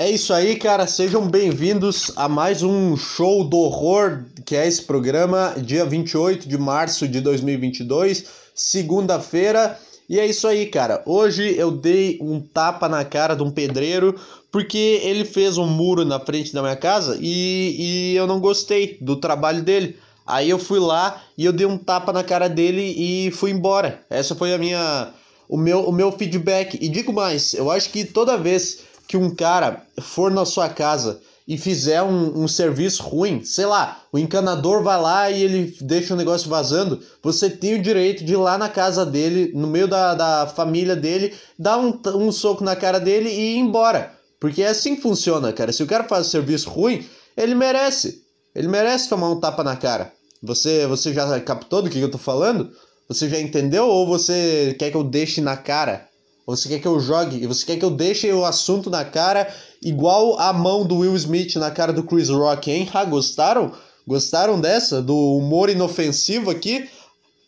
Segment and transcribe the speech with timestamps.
[0.00, 0.86] É isso aí, cara.
[0.86, 6.56] Sejam bem-vindos a mais um show do horror, que é esse programa, dia 28 de
[6.56, 9.76] março de 2022, segunda-feira.
[10.08, 11.02] E é isso aí, cara.
[11.04, 14.14] Hoje eu dei um tapa na cara de um pedreiro
[14.52, 18.98] porque ele fez um muro na frente da minha casa e, e eu não gostei
[19.00, 19.96] do trabalho dele.
[20.24, 24.00] Aí eu fui lá e eu dei um tapa na cara dele e fui embora.
[24.08, 25.12] Essa foi a minha
[25.48, 26.78] o meu, o meu feedback.
[26.80, 31.20] E digo mais, eu acho que toda vez que um cara for na sua casa
[31.46, 36.12] e fizer um, um, serviço ruim, sei lá, o encanador vai lá e ele deixa
[36.12, 39.88] o negócio vazando, você tem o direito de ir lá na casa dele, no meio
[39.88, 44.12] da, da família dele, dar um, um soco na cara dele e ir embora.
[44.38, 45.72] Porque é assim que funciona, cara.
[45.72, 48.22] Se o cara faz um serviço ruim, ele merece.
[48.54, 50.12] Ele merece tomar um tapa na cara.
[50.42, 52.70] Você, você já captou do que eu tô falando?
[53.08, 56.07] Você já entendeu ou você quer que eu deixe na cara?
[56.48, 60.40] Você quer que eu jogue, você quer que eu deixe o assunto na cara, igual
[60.40, 62.88] a mão do Will Smith na cara do Chris Rock, hein?
[62.90, 63.70] Ah, gostaram?
[64.06, 65.02] Gostaram dessa?
[65.02, 66.88] Do humor inofensivo aqui?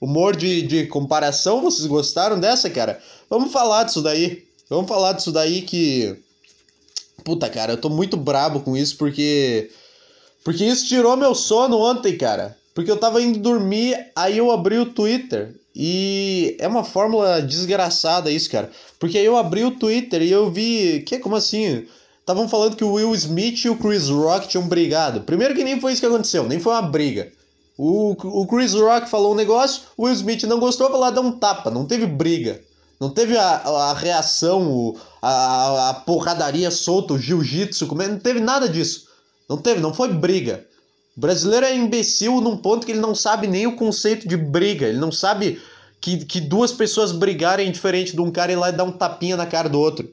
[0.03, 1.63] Humor de, de comparação?
[1.63, 3.01] Vocês gostaram dessa, cara?
[3.31, 4.45] Vamos falar disso daí.
[4.69, 6.23] Vamos falar disso daí que.
[7.25, 9.71] Puta, cara, eu tô muito brabo com isso porque.
[10.45, 12.55] Porque isso tirou meu sono ontem, cara.
[12.75, 18.31] Porque eu tava indo dormir, aí eu abri o Twitter e é uma fórmula desgraçada
[18.31, 18.71] isso, cara.
[18.99, 21.03] Porque aí eu abri o Twitter e eu vi.
[21.07, 21.19] Que?
[21.19, 21.87] Como assim?
[22.21, 25.23] Estavam falando que o Will Smith e o Chris Rock tinham brigado.
[25.23, 27.33] Primeiro que nem foi isso que aconteceu, nem foi uma briga.
[27.79, 31.23] O, o Chris Rock falou um negócio, o Will Smith não gostou, falou lá, deu
[31.23, 31.71] um tapa.
[31.71, 32.61] Não teve briga.
[33.01, 39.09] Não teve a, a reação, a, a porradaria solta, o jiu-jitsu, não teve nada disso.
[39.49, 40.67] Não teve, não foi briga.
[41.17, 44.87] O brasileiro é imbecil num ponto que ele não sabe nem o conceito de briga.
[44.87, 45.61] Ele não sabe
[46.01, 49.37] que, que duas pessoas brigarem diferente de um cara ir lá e dar um tapinha
[49.37, 50.09] na cara do outro.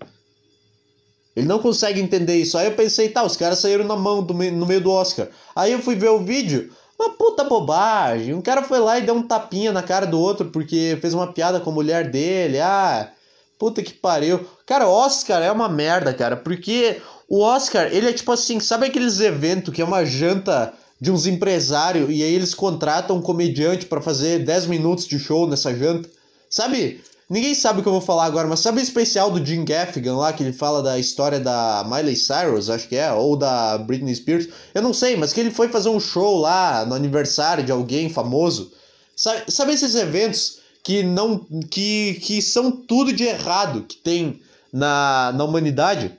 [1.35, 2.57] Ele não consegue entender isso.
[2.57, 5.27] Aí eu pensei, tá, os caras saíram na mão do, no meio do Oscar.
[5.55, 8.33] Aí eu fui ver o vídeo, uma puta bobagem.
[8.33, 11.31] Um cara foi lá e deu um tapinha na cara do outro porque fez uma
[11.31, 12.59] piada com a mulher dele.
[12.59, 13.11] Ah,
[13.59, 14.45] puta que pariu.
[14.65, 19.19] Cara, Oscar é uma merda, cara, porque o Oscar, ele é tipo assim, sabe aqueles
[19.19, 24.01] eventos que é uma janta de uns empresários e aí eles contratam um comediante para
[24.01, 26.09] fazer 10 minutos de show nessa janta.
[26.49, 27.01] Sabe?
[27.29, 30.15] Ninguém sabe o que eu vou falar agora, mas sabe o especial do Jim Gaffigan
[30.15, 34.15] lá, que ele fala da história da Miley Cyrus, acho que é, ou da Britney
[34.15, 34.47] Spears?
[34.73, 38.09] Eu não sei, mas que ele foi fazer um show lá no aniversário de alguém
[38.09, 38.71] famoso.
[39.13, 44.39] Sabe, sabe esses eventos que não que, que são tudo de errado que tem
[44.71, 46.13] na, na humanidade?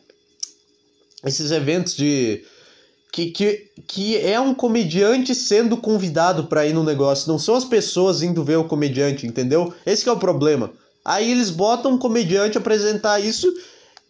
[1.25, 2.45] Esses eventos de
[3.19, 7.31] que, que, que é um comediante sendo convidado para ir no negócio.
[7.31, 9.75] Não são as pessoas indo ver o comediante, entendeu?
[9.85, 10.71] Esse é o problema.
[11.05, 13.53] Aí eles botam um comediante apresentar isso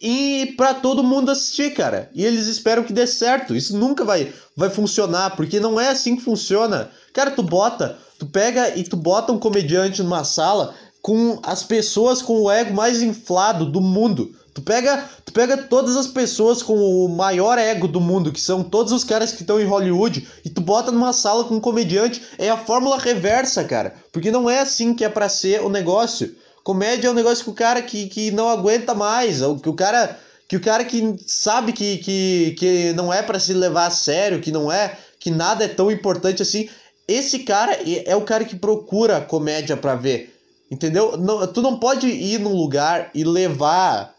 [0.01, 2.09] e para todo mundo assistir, cara.
[2.13, 3.55] E eles esperam que dê certo.
[3.55, 6.91] Isso nunca vai vai funcionar, porque não é assim que funciona.
[7.13, 12.21] Cara, tu bota, tu pega e tu bota um comediante numa sala com as pessoas
[12.21, 14.35] com o ego mais inflado do mundo.
[14.59, 18.61] Tu pega, tu pega todas as pessoas com o maior ego do mundo, que são
[18.61, 22.21] todos os caras que estão em Hollywood, e tu bota numa sala com um comediante,
[22.37, 23.95] é a fórmula reversa, cara.
[24.11, 26.35] Porque não é assim que é para ser o negócio.
[26.61, 29.73] Comédia é um negócio que o cara que, que não aguenta mais, ou que o
[29.73, 33.91] cara que o cara que sabe que, que, que não é para se levar a
[33.91, 36.67] sério, que não é, que nada é tão importante assim,
[37.07, 40.35] esse cara é o cara que procura comédia para ver.
[40.69, 41.15] Entendeu?
[41.15, 44.18] Não, tu não pode ir num lugar e levar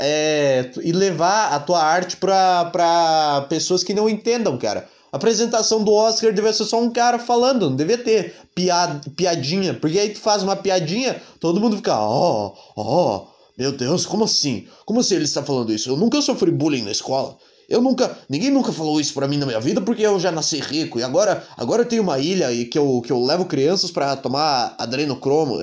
[0.00, 4.88] é, e levar a tua arte para pessoas que não entendam, cara.
[5.12, 9.74] A apresentação do Oscar devia ser só um cara falando, não devia ter piad, piadinha,
[9.74, 13.26] porque aí tu faz uma piadinha, todo mundo fica, ó, oh, ó, oh,
[13.58, 14.66] meu Deus, como assim?
[14.86, 15.90] Como assim ele está falando isso?
[15.90, 17.36] Eu nunca sofri bullying na escola.
[17.68, 20.58] Eu nunca, ninguém nunca falou isso para mim na minha vida porque eu já nasci
[20.58, 23.92] rico e agora, agora eu tenho uma ilha e que eu, que eu levo crianças
[23.92, 25.60] para tomar adrenocromo.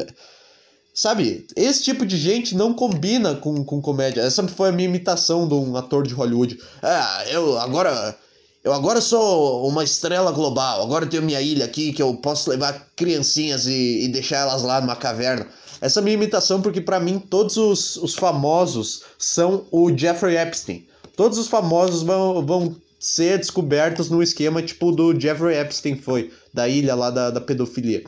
[0.98, 4.22] Sabe, esse tipo de gente não combina com, com comédia.
[4.22, 6.60] Essa foi a minha imitação de um ator de Hollywood.
[6.82, 8.18] É, eu agora.
[8.64, 10.82] Eu agora sou uma estrela global.
[10.82, 14.64] Agora eu tenho minha ilha aqui que eu posso levar criancinhas e, e deixar elas
[14.64, 15.48] lá numa caverna.
[15.80, 20.36] Essa é a minha imitação porque para mim todos os, os famosos são o Jeffrey
[20.36, 20.88] Epstein.
[21.16, 26.68] Todos os famosos vão, vão ser descobertos no esquema tipo do Jeffrey Epstein foi, da
[26.68, 28.04] ilha lá da, da pedofilia.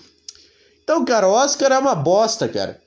[0.90, 2.82] Então, cara, o Oscar é uma bosta, cara.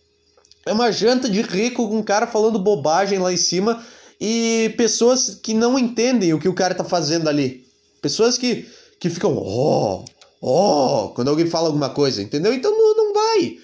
[0.64, 3.84] É uma janta de rico com um cara falando bobagem lá em cima
[4.20, 7.66] e pessoas que não entendem o que o cara tá fazendo ali.
[8.00, 8.68] Pessoas que,
[9.00, 10.04] que ficam, ó, oh,
[10.40, 12.54] ó, oh, quando alguém fala alguma coisa, entendeu?
[12.54, 13.58] Então não, não vai.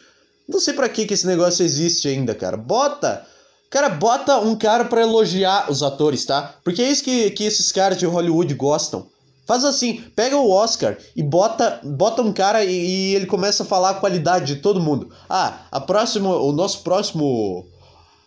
[0.48, 2.56] Não sei para que que esse negócio existe ainda, cara.
[2.56, 3.26] Bota
[3.70, 6.54] Cara, bota um cara pra elogiar os atores, tá?
[6.64, 9.06] Porque é isso que, que esses caras de Hollywood gostam.
[9.48, 13.66] Faz assim, pega o Oscar e bota, bota um cara e, e, ele começa a
[13.66, 15.08] falar a qualidade de todo mundo.
[15.26, 17.66] Ah, a próxima, o nosso próximo,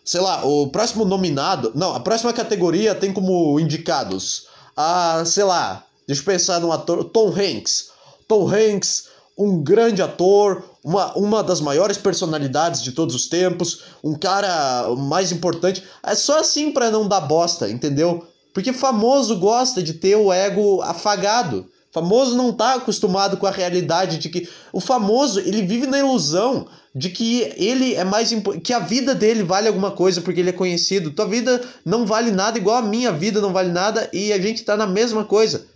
[0.04, 5.84] sei lá, o próximo nominado, não, a próxima categoria tem como indicados, ah, sei lá,
[6.08, 7.92] deixa eu pensar num ator, Tom Hanks.
[8.26, 9.04] Tom Hanks,
[9.38, 15.30] um grande ator, uma, uma das maiores personalidades de todos os tempos, um cara mais
[15.30, 15.84] importante.
[16.02, 18.26] É só assim para não dar bosta, entendeu?
[18.52, 21.66] Porque famoso gosta de ter o ego afagado.
[21.90, 26.66] Famoso não tá acostumado com a realidade de que o famoso, ele vive na ilusão
[26.94, 28.30] de que ele é mais
[28.62, 31.10] que a vida dele vale alguma coisa porque ele é conhecido.
[31.10, 34.64] Tua vida não vale nada igual a minha vida não vale nada e a gente
[34.64, 35.66] tá na mesma coisa.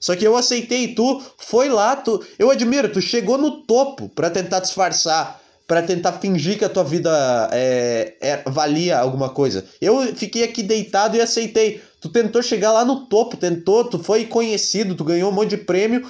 [0.00, 4.30] Só que eu aceitei, tu foi lá, tu, eu admiro, tu chegou no topo para
[4.30, 7.10] tentar disfarçar, para tentar fingir que a tua vida
[7.52, 9.64] é, é, valia alguma coisa.
[9.80, 11.82] Eu fiquei aqui deitado e aceitei.
[12.00, 15.56] Tu tentou chegar lá no topo, tentou, tu foi conhecido, tu ganhou um monte de
[15.56, 16.08] prêmio,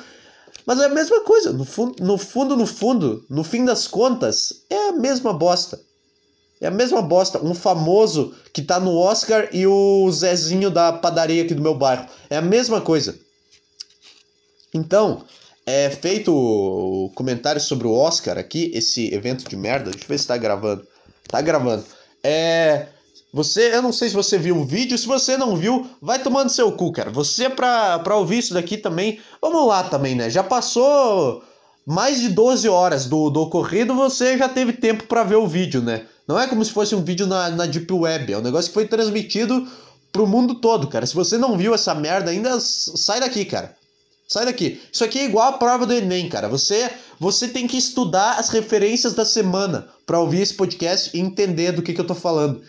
[0.66, 1.52] mas é a mesma coisa.
[1.52, 5.80] No, fu no fundo, no fundo, no fim das contas, é a mesma bosta.
[6.60, 7.42] É a mesma bosta.
[7.42, 12.06] Um famoso que tá no Oscar e o Zezinho da padaria aqui do meu bairro.
[12.28, 13.18] É a mesma coisa.
[14.74, 15.24] Então,
[15.64, 19.90] é feito o comentário sobre o Oscar aqui, esse evento de merda.
[19.90, 20.86] Deixa eu ver se tá gravando.
[21.28, 21.84] Tá gravando.
[22.22, 22.88] É.
[23.32, 26.48] Você, eu não sei se você viu o vídeo, se você não viu, vai tomando
[26.48, 27.10] seu cu, cara.
[27.10, 30.30] Você, pra, pra ouvir isso daqui também, vamos lá também, né?
[30.30, 31.42] Já passou
[31.86, 35.82] mais de 12 horas do, do ocorrido, você já teve tempo para ver o vídeo,
[35.82, 36.06] né?
[36.26, 38.74] Não é como se fosse um vídeo na, na Deep Web, é um negócio que
[38.74, 39.66] foi transmitido
[40.12, 41.06] pro mundo todo, cara.
[41.06, 43.76] Se você não viu essa merda ainda, sai daqui, cara.
[44.26, 44.80] Sai daqui.
[44.92, 46.48] Isso aqui é igual a prova do Enem, cara.
[46.48, 51.72] Você, você tem que estudar as referências da semana para ouvir esse podcast e entender
[51.72, 52.60] do que, que eu tô falando.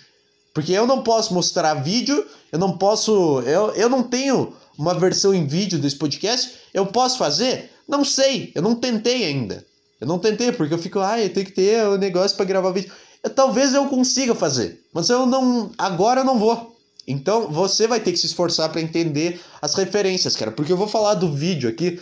[0.54, 3.42] Porque eu não posso mostrar vídeo, eu não posso.
[3.42, 6.54] Eu, eu não tenho uma versão em vídeo desse podcast.
[6.74, 7.72] Eu posso fazer?
[7.88, 9.66] Não sei, eu não tentei ainda.
[10.00, 12.46] Eu não tentei, porque eu fico, ah, eu tenho que ter o um negócio para
[12.46, 12.92] gravar vídeo.
[13.24, 15.72] Eu, talvez eu consiga fazer, mas eu não.
[15.78, 16.76] Agora eu não vou.
[17.08, 20.52] Então você vai ter que se esforçar para entender as referências, cara.
[20.52, 22.00] Porque eu vou falar do vídeo aqui.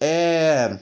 [0.00, 0.78] É.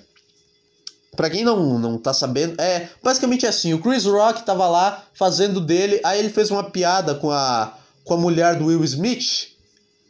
[1.18, 5.60] Pra quem não, não tá sabendo, é basicamente assim: o Chris Rock tava lá fazendo
[5.60, 9.48] dele, aí ele fez uma piada com a, com a mulher do Will Smith,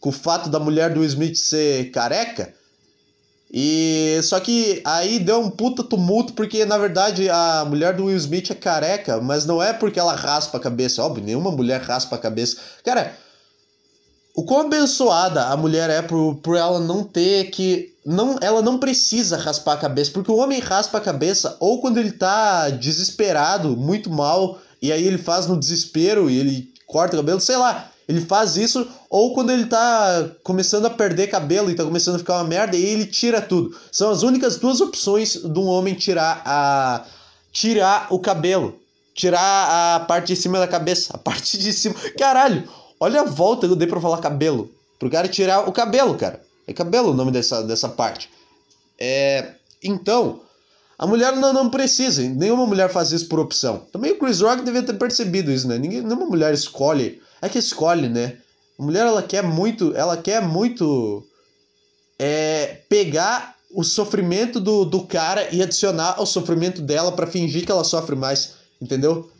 [0.00, 2.52] com o fato da mulher do Will Smith ser careca.
[3.50, 8.16] E só que aí deu um puta tumulto porque na verdade a mulher do Will
[8.18, 12.16] Smith é careca, mas não é porque ela raspa a cabeça, óbvio, nenhuma mulher raspa
[12.16, 12.58] a cabeça.
[12.84, 13.16] Cara,
[14.38, 17.92] o quão abençoada a mulher é por, por ela não ter que.
[18.06, 21.98] Não, ela não precisa raspar a cabeça, porque o homem raspa a cabeça ou quando
[21.98, 27.18] ele tá desesperado, muito mal, e aí ele faz no desespero e ele corta o
[27.18, 27.90] cabelo, sei lá.
[28.08, 32.20] Ele faz isso, ou quando ele tá começando a perder cabelo e tá começando a
[32.20, 33.76] ficar uma merda, e ele tira tudo.
[33.90, 37.04] São as únicas duas opções de um homem tirar a.
[37.50, 38.78] tirar o cabelo.
[39.16, 41.10] Tirar a parte de cima da cabeça.
[41.12, 41.96] A parte de cima.
[42.16, 42.77] Caralho!
[43.00, 44.70] Olha a volta que eu dei pra falar cabelo.
[44.98, 46.42] Pro cara tirar o cabelo, cara.
[46.66, 48.28] É cabelo o nome dessa, dessa parte.
[48.98, 49.54] É.
[49.82, 50.40] Então,
[50.98, 52.22] a mulher não, não precisa.
[52.22, 53.86] Nenhuma mulher faz isso por opção.
[53.92, 55.78] Também o Chris Rock devia ter percebido isso, né?
[55.78, 57.22] Ninguém, nenhuma mulher escolhe.
[57.40, 58.36] É que escolhe, né?
[58.78, 59.94] A mulher, ela quer muito.
[59.94, 61.24] Ela quer muito.
[62.18, 62.80] É.
[62.88, 67.84] Pegar o sofrimento do, do cara e adicionar ao sofrimento dela para fingir que ela
[67.84, 68.54] sofre mais.
[68.80, 69.30] Entendeu?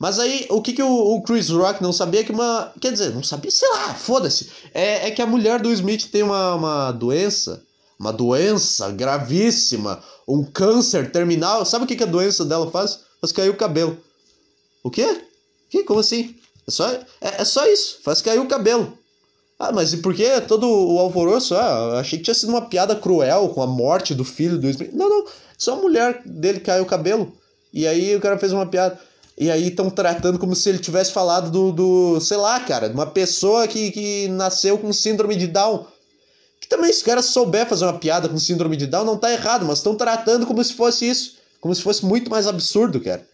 [0.00, 2.72] Mas aí, o que, que o, o, Chris Rock não sabia que uma.
[2.80, 4.48] Quer dizer, não sabia, sei lá, foda-se.
[4.72, 7.62] É, é que a mulher do Smith tem uma, uma doença.
[7.98, 10.02] Uma doença gravíssima.
[10.26, 11.66] Um câncer terminal.
[11.66, 13.00] Sabe o que, que a doença dela faz?
[13.20, 13.98] Faz cair o cabelo.
[14.82, 15.22] O quê?
[15.68, 15.84] Que?
[15.84, 16.34] Como assim?
[16.66, 17.98] É só, é, é só isso.
[18.02, 18.96] Faz cair o cabelo.
[19.58, 21.54] Ah, mas e por que todo o alvoroço?
[21.54, 24.94] Ah, achei que tinha sido uma piada cruel com a morte do filho do Smith.
[24.94, 25.26] Não, não.
[25.58, 27.30] Só a mulher dele caiu o cabelo.
[27.70, 28.98] E aí o cara fez uma piada.
[29.38, 32.94] E aí estão tratando como se ele tivesse falado do, do, sei lá, cara, de
[32.94, 35.86] uma pessoa que, que nasceu com síndrome de Down.
[36.60, 39.32] Que também, se o cara souber fazer uma piada com síndrome de Down, não tá
[39.32, 41.38] errado, mas estão tratando como se fosse isso.
[41.60, 43.26] Como se fosse muito mais absurdo, cara.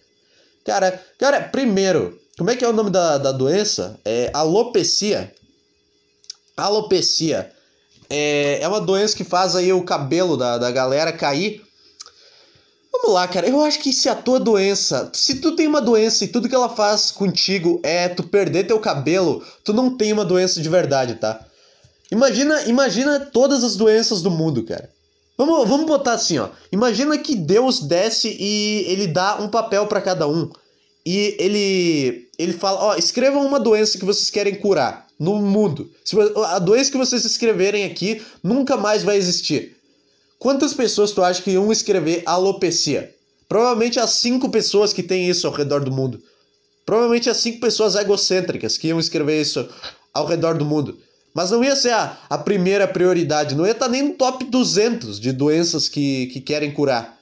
[0.65, 3.99] Cara, cara, primeiro, como é que é o nome da, da doença?
[4.05, 5.33] É alopecia.
[6.57, 7.50] Alopecia.
[8.09, 11.66] É, é uma doença que faz aí o cabelo da, da galera cair
[12.97, 13.47] Vamos lá, cara.
[13.47, 16.55] Eu acho que se a tua doença, se tu tem uma doença e tudo que
[16.55, 21.17] ela faz contigo é tu perder teu cabelo, tu não tem uma doença de verdade,
[21.17, 21.45] tá?
[22.11, 24.88] Imagina, imagina todas as doenças do mundo, cara.
[25.37, 26.49] Vamos, vamos botar assim, ó.
[26.73, 30.50] Imagina que Deus desce e ele dá um papel para cada um.
[31.05, 35.91] E ele ele fala, ó, escrevam uma doença que vocês querem curar no mundo.
[36.47, 39.75] A doença que vocês escreverem aqui nunca mais vai existir.
[40.47, 43.12] Quantas pessoas tu acha que iam escrever alopecia?
[43.49, 46.23] Provavelmente as cinco pessoas que têm isso ao redor do mundo.
[46.85, 49.69] Provavelmente as cinco pessoas egocêntricas que iam escrever isso
[50.15, 51.00] ao redor do mundo.
[51.35, 55.19] Mas não ia ser a, a primeira prioridade, não ia estar nem no top 200
[55.19, 57.16] de doenças que, que querem curar.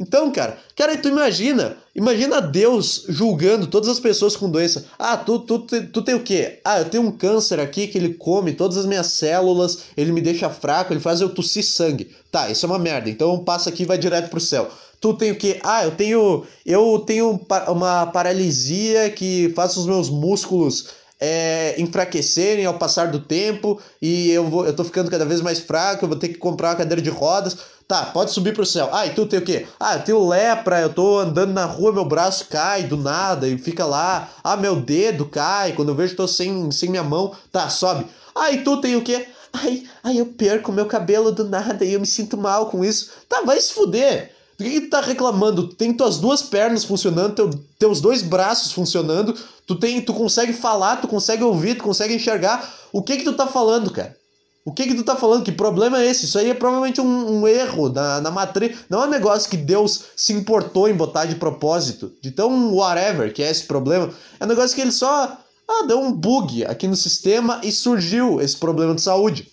[0.00, 4.84] Então, cara, cara, tu imagina, imagina Deus julgando todas as pessoas com doença.
[4.96, 6.60] Ah, tu, tu, tu, tu tem o quê?
[6.64, 10.20] Ah, eu tenho um câncer aqui que ele come todas as minhas células, ele me
[10.20, 12.14] deixa fraco, ele faz eu tossir sangue.
[12.30, 14.70] Tá, isso é uma merda, então passa aqui e vai direto pro céu.
[15.00, 15.58] Tu tem o quê?
[15.64, 20.90] Ah, eu tenho, eu tenho uma paralisia que faz os meus músculos
[21.20, 25.58] é, enfraquecerem ao passar do tempo e eu, vou, eu tô ficando cada vez mais
[25.58, 27.56] fraco, eu vou ter que comprar uma cadeira de rodas.
[27.88, 28.90] Tá, pode subir pro céu.
[28.92, 29.66] Ah, e tu tem o quê?
[29.80, 33.56] Ah, eu tenho lepra, eu tô andando na rua, meu braço cai do nada e
[33.56, 34.28] fica lá.
[34.44, 37.34] Ah, meu dedo cai, quando eu vejo tô sem, sem minha mão.
[37.50, 38.06] Tá, sobe.
[38.34, 39.26] Ah, e tu tem o quê?
[39.54, 43.10] Ai, ai, eu perco meu cabelo do nada e eu me sinto mal com isso.
[43.26, 44.34] Tá, vai se fuder.
[44.58, 45.68] Do que, que tu tá reclamando?
[45.68, 49.32] Tu tem tuas duas pernas funcionando, teu, teus dois braços funcionando,
[49.64, 52.68] tu tem, tu consegue falar, tu consegue ouvir, tu consegue enxergar.
[52.92, 54.16] O que que tu tá falando, cara?
[54.64, 55.44] O que que tu tá falando?
[55.44, 56.24] Que problema é esse?
[56.24, 58.78] Isso aí é provavelmente um, um erro na, na matriz.
[58.90, 62.12] Não é um negócio que Deus se importou em botar de propósito.
[62.20, 64.10] De tão whatever que é esse problema.
[64.40, 65.38] É um negócio que ele só
[65.68, 69.52] ah, deu um bug aqui no sistema e surgiu esse problema de saúde.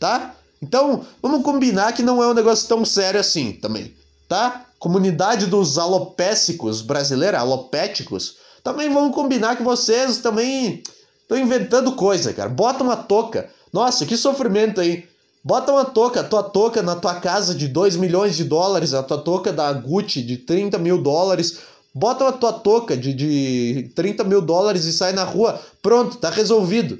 [0.00, 0.34] Tá?
[0.60, 3.96] Então, vamos combinar que não é um negócio tão sério assim também
[4.28, 4.66] tá?
[4.78, 10.82] Comunidade dos alopécicos brasileira, alopéticos, também vamos combinar que vocês também
[11.22, 12.48] estão inventando coisa, cara.
[12.48, 13.48] Bota uma touca.
[13.72, 15.08] Nossa, que sofrimento aí.
[15.42, 19.18] Bota uma touca, tua touca na tua casa de 2 milhões de dólares, a tua
[19.18, 21.60] touca da Gucci de 30 mil dólares.
[21.94, 25.60] Bota uma tua touca de, de 30 mil dólares e sai na rua.
[25.80, 26.98] Pronto, tá resolvido.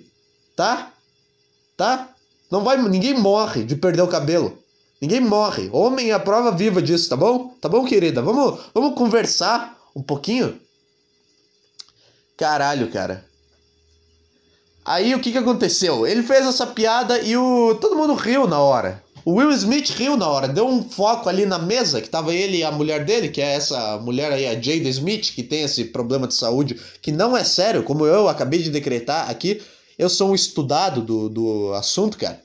[0.57, 0.93] Tá?
[1.77, 2.09] Tá?
[2.51, 4.59] Não vai, ninguém morre de perder o cabelo.
[5.01, 5.69] Ninguém morre.
[5.73, 7.55] Homem é a prova viva disso, tá bom?
[7.61, 8.21] Tá bom, querida?
[8.21, 10.59] Vamos, vamos conversar um pouquinho?
[12.37, 13.25] Caralho, cara.
[14.85, 16.07] Aí o que que aconteceu?
[16.07, 19.03] Ele fez essa piada e o todo mundo riu na hora.
[19.25, 22.59] O Will Smith riu na hora, deu um foco ali na mesa, que tava ele
[22.59, 25.85] e a mulher dele, que é essa mulher aí, a Jada Smith, que tem esse
[25.85, 29.61] problema de saúde, que não é sério, como eu acabei de decretar aqui.
[29.99, 32.41] Eu sou um estudado do, do assunto, cara.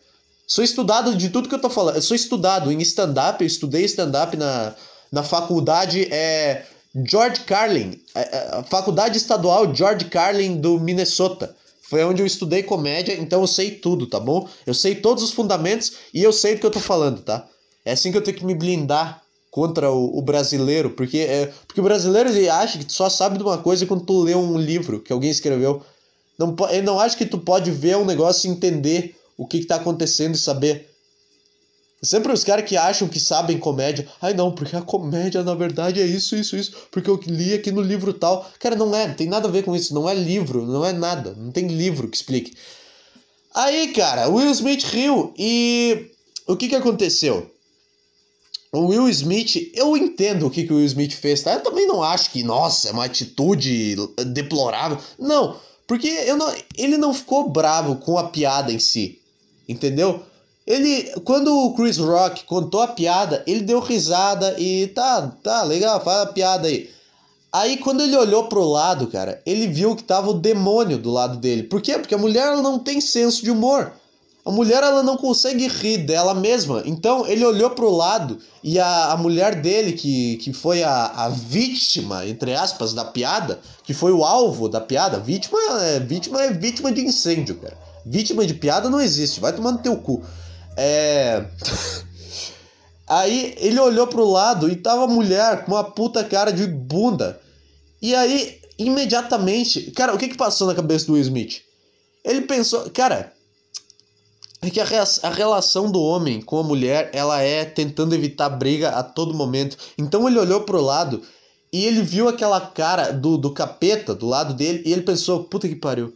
[0.46, 1.96] Sou estudado de tudo que eu tô falando.
[1.96, 4.76] Eu sou estudado em stand-up, eu estudei stand-up na,
[5.12, 6.66] na faculdade é,
[7.10, 11.56] George Carlin, é, é, a faculdade estadual George Carlin do Minnesota.
[11.90, 14.48] Foi onde eu estudei comédia, então eu sei tudo, tá bom?
[14.66, 17.48] Eu sei todos os fundamentos e eu sei do que eu tô falando, tá?
[17.86, 19.22] É assim que eu tenho que me blindar
[19.52, 23.38] contra o, o brasileiro, porque, é, porque o brasileiro ele acha que tu só sabe
[23.38, 25.84] de uma coisa quando tu lê um livro que alguém escreveu.
[26.40, 29.76] Não, ele não acha que tu pode ver um negócio e entender o que, está
[29.76, 30.90] acontecendo e saber.
[32.02, 34.08] Sempre os caras que acham que sabem comédia.
[34.22, 36.74] Ai não, porque a comédia na verdade é isso, isso, isso.
[36.92, 38.50] Porque eu li aqui no livro tal.
[38.60, 39.94] Cara, não é, não tem nada a ver com isso.
[39.94, 41.34] Não é livro, não é nada.
[41.38, 42.58] Não tem livro que explique.
[43.54, 46.12] Aí, cara, Will Smith riu e.
[46.46, 47.50] O que que aconteceu?
[48.74, 51.54] O Will Smith, eu entendo o que, que o Will Smith fez, tá?
[51.54, 53.96] Eu também não acho que, nossa, é uma atitude
[54.34, 54.98] deplorável.
[55.20, 55.56] Não,
[55.88, 59.22] porque eu não, ele não ficou bravo com a piada em si.
[59.68, 60.24] Entendeu?
[60.66, 66.02] Ele, quando o Chris Rock contou a piada, ele deu risada e tá, tá, legal,
[66.02, 66.90] faz a piada aí.
[67.52, 71.38] Aí quando ele olhou pro lado, cara, ele viu que tava o demônio do lado
[71.38, 71.64] dele.
[71.64, 72.00] Por quê?
[72.00, 73.92] Porque a mulher ela não tem senso de humor.
[74.46, 76.82] A mulher ela não consegue rir dela mesma.
[76.86, 81.30] Então ele olhou pro lado e a, a mulher dele, que, que foi a, a
[81.30, 86.52] vítima, entre aspas, da piada, que foi o alvo da piada, vítima é vítima é
[86.52, 87.78] vítima de incêndio, cara.
[88.06, 90.24] Vítima de piada não existe, vai tomar no teu cu.
[90.76, 91.46] É.
[93.08, 97.40] aí ele olhou pro lado e tava a mulher com uma puta cara de bunda.
[98.02, 99.92] E aí, imediatamente.
[99.92, 101.62] Cara, o que que passou na cabeça do Will Smith?
[102.24, 102.90] Ele pensou.
[102.90, 103.32] Cara.
[104.62, 104.86] É que a,
[105.24, 109.78] a relação do homem com a mulher, ela é tentando evitar briga a todo momento.
[109.98, 111.22] Então ele olhou pro lado
[111.72, 115.68] e ele viu aquela cara do, do capeta do lado dele e ele pensou, puta
[115.68, 116.14] que pariu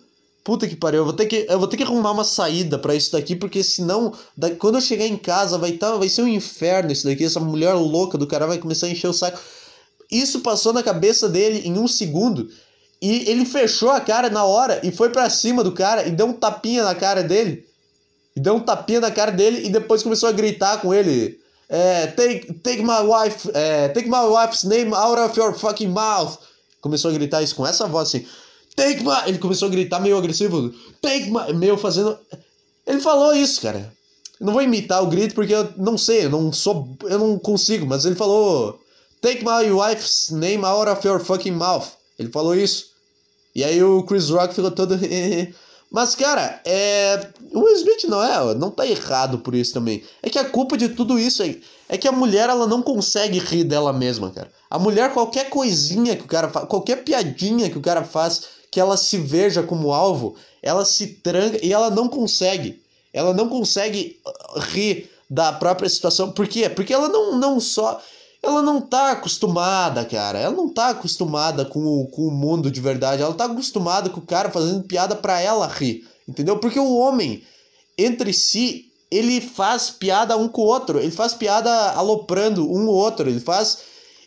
[0.48, 2.96] puta que pariu, eu vou ter que, eu vou ter que arrumar uma saída para
[2.96, 6.28] isso daqui, porque senão, da, quando eu chegar em casa, vai, tá, vai ser um
[6.30, 9.38] inferno isso daqui, essa mulher louca do cara vai começar a encher o saco.
[10.10, 12.50] Isso passou na cabeça dele em um segundo,
[13.02, 16.28] e ele fechou a cara na hora e foi para cima do cara e deu
[16.28, 17.66] um tapinha na cara dele.
[18.34, 21.42] E deu um tapinha na cara dele e depois começou a gritar com ele.
[21.68, 26.38] É, take, take my wife, é, take my wife's name out of your fucking mouth.
[26.80, 28.26] Começou a gritar isso com essa voz assim.
[28.78, 29.28] Take my.
[29.28, 30.72] Ele começou a gritar meio agressivo.
[31.02, 31.52] Take my.
[31.54, 32.18] Meio fazendo.
[32.86, 33.92] Ele falou isso, cara.
[34.40, 36.96] Eu não vou imitar o grito porque eu não sei, eu não sou.
[37.04, 38.80] Eu não consigo, mas ele falou.
[39.20, 41.88] Take my wife's name out of your fucking mouth.
[42.20, 42.92] Ele falou isso.
[43.56, 44.96] E aí o Chris Rock ficou todo.
[45.90, 47.30] Mas, cara, é.
[47.54, 48.54] O Will Smith não é.
[48.54, 50.04] Não tá errado por isso também.
[50.22, 51.56] É que a culpa de tudo isso é,
[51.90, 54.52] é que a mulher ela não consegue rir dela mesma, cara.
[54.70, 58.80] A mulher, qualquer coisinha que o cara faz, qualquer piadinha que o cara faz, que
[58.80, 62.82] ela se veja como alvo, ela se tranca e ela não consegue.
[63.14, 66.32] Ela não consegue uh, rir da própria situação.
[66.32, 66.70] Por quê?
[66.70, 68.02] Porque ela não, não só
[68.42, 70.40] ela não tá acostumada, cara.
[70.40, 73.22] Ela não tá acostumada com o, com o mundo de verdade.
[73.22, 76.08] Ela tá acostumada com o cara fazendo piada pra ela rir.
[76.28, 76.60] Entendeu?
[76.60, 77.44] Porque o homem,
[77.98, 81.00] entre si, ele faz piada um com o outro.
[81.00, 83.30] Ele faz piada aloprando um ou outro.
[83.30, 83.80] Ele faz.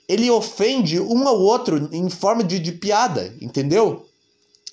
[0.09, 4.07] Ele ofende um ao outro em forma de, de piada, entendeu?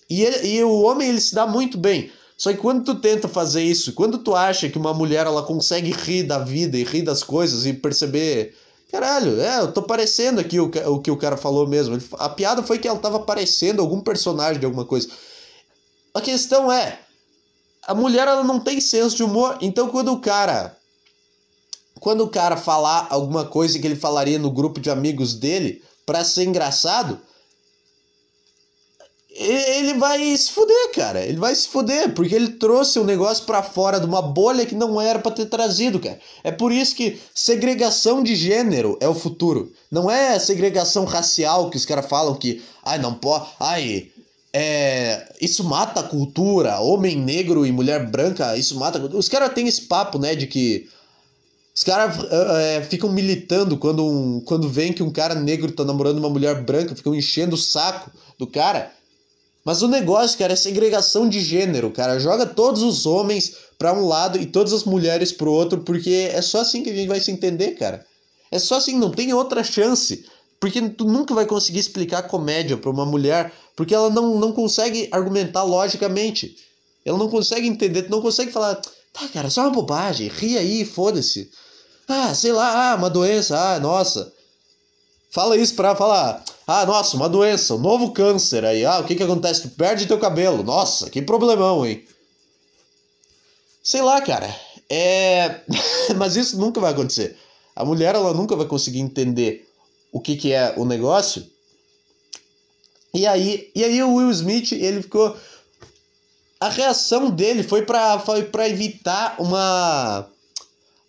[0.09, 2.11] E, ele, e o homem ele se dá muito bem.
[2.37, 5.91] Só que quando tu tenta fazer isso, quando tu acha que uma mulher ela consegue
[5.91, 8.53] rir da vida e rir das coisas e perceber
[8.91, 11.97] Caralho, é, eu tô parecendo aqui o, o que o cara falou mesmo.
[12.13, 15.09] A piada foi que ela tava parecendo algum personagem de alguma coisa.
[16.13, 16.97] A questão é,
[17.85, 20.75] a mulher ela não tem senso de humor, então quando o cara
[21.99, 26.23] quando o cara falar alguma coisa que ele falaria no grupo de amigos dele para
[26.23, 27.19] ser engraçado,
[29.37, 31.23] ele vai se fuder, cara.
[31.23, 34.73] Ele vai se fuder, porque ele trouxe um negócio para fora de uma bolha que
[34.73, 36.19] não era para ter trazido, cara.
[36.43, 39.71] É por isso que segregação de gênero é o futuro.
[39.91, 44.11] Não é segregação racial que os caras falam que, ai, não pode, ai,
[44.51, 48.99] é, isso mata a cultura, homem negro e mulher branca, isso mata.
[49.15, 50.89] Os caras têm esse papo, né, de que
[51.75, 56.17] os caras é, ficam militando quando, um, quando vem que um cara negro tá namorando
[56.17, 58.91] uma mulher branca, ficam enchendo o saco do cara.
[59.67, 62.17] Mas o negócio, cara, é segregação de gênero, cara.
[62.21, 66.41] Joga todos os homens para um lado e todas as mulheres pro outro, porque é
[66.41, 68.05] só assim que a gente vai se entender, cara.
[68.49, 70.23] É só assim, não tem outra chance.
[70.57, 75.09] Porque tu nunca vai conseguir explicar comédia para uma mulher, porque ela não, não consegue
[75.11, 76.55] argumentar logicamente.
[77.03, 80.85] Ela não consegue entender, tu não consegue falar, tá, cara, só uma bobagem, ri aí,
[80.85, 81.51] foda-se.
[82.07, 84.31] Ah, sei lá, ah, uma doença, ah, nossa.
[85.29, 88.83] Fala isso pra falar, ah, nossa, uma doença, um novo câncer aí.
[88.83, 89.61] Ah, o que que acontece?
[89.61, 90.63] Tu perde teu cabelo.
[90.63, 92.05] Nossa, que problemão, hein?
[93.81, 94.53] Sei lá, cara.
[94.89, 95.61] É.
[96.17, 97.37] Mas isso nunca vai acontecer.
[97.73, 99.65] A mulher, ela nunca vai conseguir entender
[100.11, 101.49] o que que é o negócio.
[103.13, 105.37] E aí, e aí o Will Smith, ele ficou.
[106.59, 110.27] A reação dele foi pra, foi pra evitar uma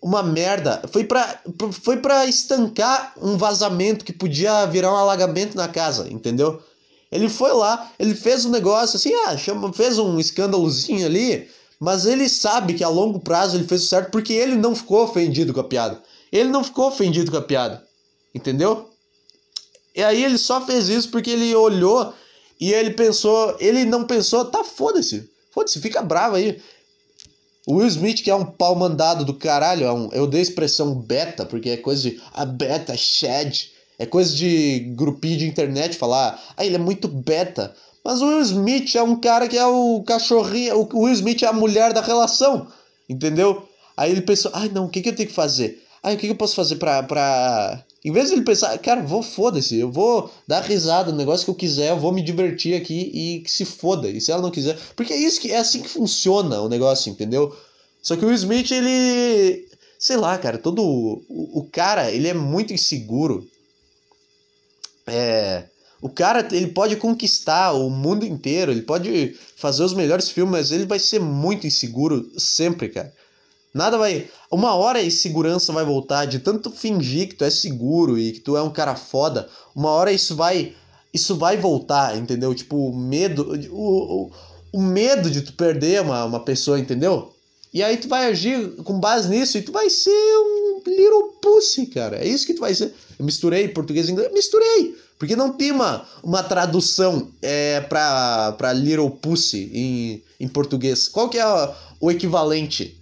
[0.01, 0.81] uma merda.
[0.91, 6.61] Foi pra, foi pra estancar um vazamento que podia virar um alagamento na casa, entendeu?
[7.11, 12.05] Ele foi lá, ele fez um negócio assim, ah, chama, fez um escândalozinho ali, mas
[12.05, 15.53] ele sabe que a longo prazo ele fez o certo porque ele não ficou ofendido
[15.53, 16.01] com a piada.
[16.31, 17.83] Ele não ficou ofendido com a piada,
[18.33, 18.89] entendeu?
[19.95, 22.13] E aí ele só fez isso porque ele olhou
[22.59, 26.61] e ele pensou, ele não pensou, tá foda-se, foda-se, fica bravo aí.
[27.69, 30.41] O Will Smith, que é um pau mandado do caralho, é um, eu dei a
[30.41, 32.19] expressão beta, porque é coisa de.
[32.33, 33.69] A beta, Shed.
[33.99, 36.41] É coisa de grupinho de internet falar.
[36.57, 37.75] Ah, ele é muito beta.
[38.03, 40.89] Mas o Will Smith é um cara que é o cachorrinho.
[40.91, 42.65] O Will Smith é a mulher da relação.
[43.07, 43.69] Entendeu?
[43.95, 45.79] Aí ele pensou: ai não, o que, que eu tenho que fazer?
[46.01, 49.01] Ai, o que, que eu posso fazer pra, pra em vez de ele pensar, cara,
[49.01, 52.73] vou foda-se, eu vou dar risada no negócio que eu quiser, eu vou me divertir
[52.73, 54.09] aqui e que se foda.
[54.09, 54.77] E se ela não quiser.
[54.95, 57.55] Porque é isso que é assim que funciona o negócio, entendeu?
[58.01, 59.67] Só que o Smith, ele.
[59.97, 60.81] Sei lá, cara, todo.
[60.81, 63.45] O, o cara, ele é muito inseguro.
[65.05, 65.65] É.
[66.01, 70.71] O cara, ele pode conquistar o mundo inteiro, ele pode fazer os melhores filmes, mas
[70.71, 73.13] ele vai ser muito inseguro sempre, cara.
[73.73, 74.27] Nada vai.
[74.51, 78.39] Uma hora a insegurança vai voltar de tanto fingir que tu é seguro e que
[78.39, 79.47] tu é um cara foda.
[79.75, 80.73] Uma hora isso vai.
[81.13, 82.53] Isso vai voltar, entendeu?
[82.53, 83.59] Tipo, o medo.
[83.71, 84.31] O, o,
[84.71, 87.33] o medo de tu perder uma, uma pessoa, entendeu?
[87.71, 91.85] E aí tu vai agir com base nisso e tu vai ser um little pussy,
[91.85, 92.17] cara.
[92.17, 92.93] É isso que tu vai ser.
[93.17, 94.31] Eu misturei português e inglês.
[94.33, 94.95] Misturei!
[95.19, 101.07] Porque não tem uma, uma tradução é, pra, pra little pussy em, em português.
[101.07, 101.45] Qual que é
[101.99, 102.98] o equivalente?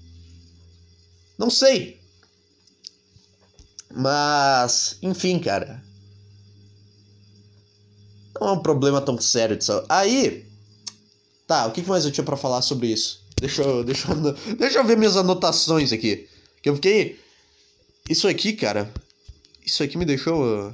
[1.37, 1.99] Não sei.
[3.93, 5.83] Mas, enfim, cara.
[8.39, 9.87] Não é um problema tão sério de saúde.
[9.89, 10.45] Aí.
[11.45, 13.23] Tá, o que mais eu tinha para falar sobre isso?
[13.39, 16.27] Deixa eu, deixa, eu, deixa eu ver minhas anotações aqui.
[16.61, 17.19] Que eu fiquei.
[18.09, 18.91] Isso aqui, cara.
[19.65, 20.73] Isso aqui me deixou.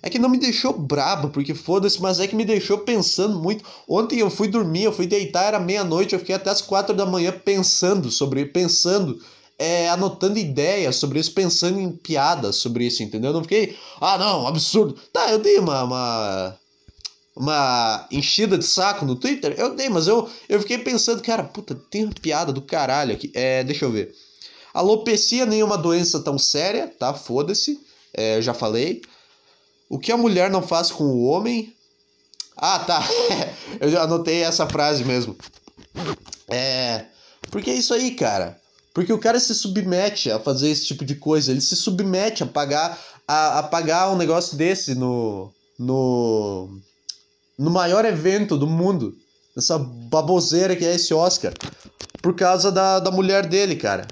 [0.00, 3.64] É que não me deixou brabo, porque foda-se, mas é que me deixou pensando muito.
[3.88, 7.04] Ontem eu fui dormir, eu fui deitar, era meia-noite, eu fiquei até as quatro da
[7.04, 8.46] manhã pensando sobre.
[8.46, 9.20] Pensando
[9.58, 13.30] é, anotando ideias sobre isso, pensando em piadas sobre isso, entendeu?
[13.30, 14.96] Eu não fiquei, ah, não, absurdo.
[15.12, 16.56] Tá, eu dei uma, uma,
[17.34, 21.74] uma enchida de saco no Twitter, eu dei, mas eu, eu fiquei pensando, cara, puta,
[21.74, 23.32] tem uma piada do caralho aqui.
[23.34, 24.14] É, deixa eu ver.
[24.72, 27.12] Alopecia nem uma doença tão séria, tá?
[27.12, 27.80] Foda-se,
[28.14, 29.02] é, já falei.
[29.88, 31.74] O que a mulher não faz com o homem.
[32.56, 33.02] Ah, tá.
[33.80, 35.36] eu já anotei essa frase mesmo.
[36.46, 37.06] É.
[37.50, 38.60] Porque é isso aí, cara.
[38.94, 42.46] Porque o cara se submete a fazer esse tipo de coisa, ele se submete a
[42.46, 46.80] pagar a, a pagar um negócio desse no, no
[47.58, 49.16] no maior evento do mundo,
[49.56, 51.52] essa baboseira que é esse Oscar,
[52.22, 54.06] por causa da, da mulher dele, cara.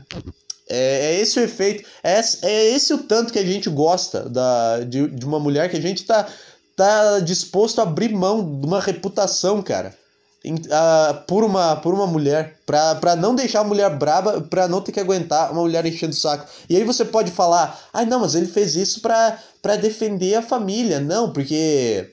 [0.69, 4.81] É, é esse o efeito, é, é esse o tanto que a gente gosta da,
[4.81, 6.27] de, de uma mulher que a gente tá,
[6.75, 9.97] tá disposto a abrir mão de uma reputação, cara
[10.45, 14.81] uh, por, uma, por uma mulher, pra, pra não deixar a mulher braba, pra não
[14.81, 16.49] ter que aguentar uma mulher enchendo o saco.
[16.69, 20.35] E aí você pode falar, ai ah, não, mas ele fez isso pra, pra defender
[20.35, 21.01] a família.
[21.01, 22.13] Não, porque.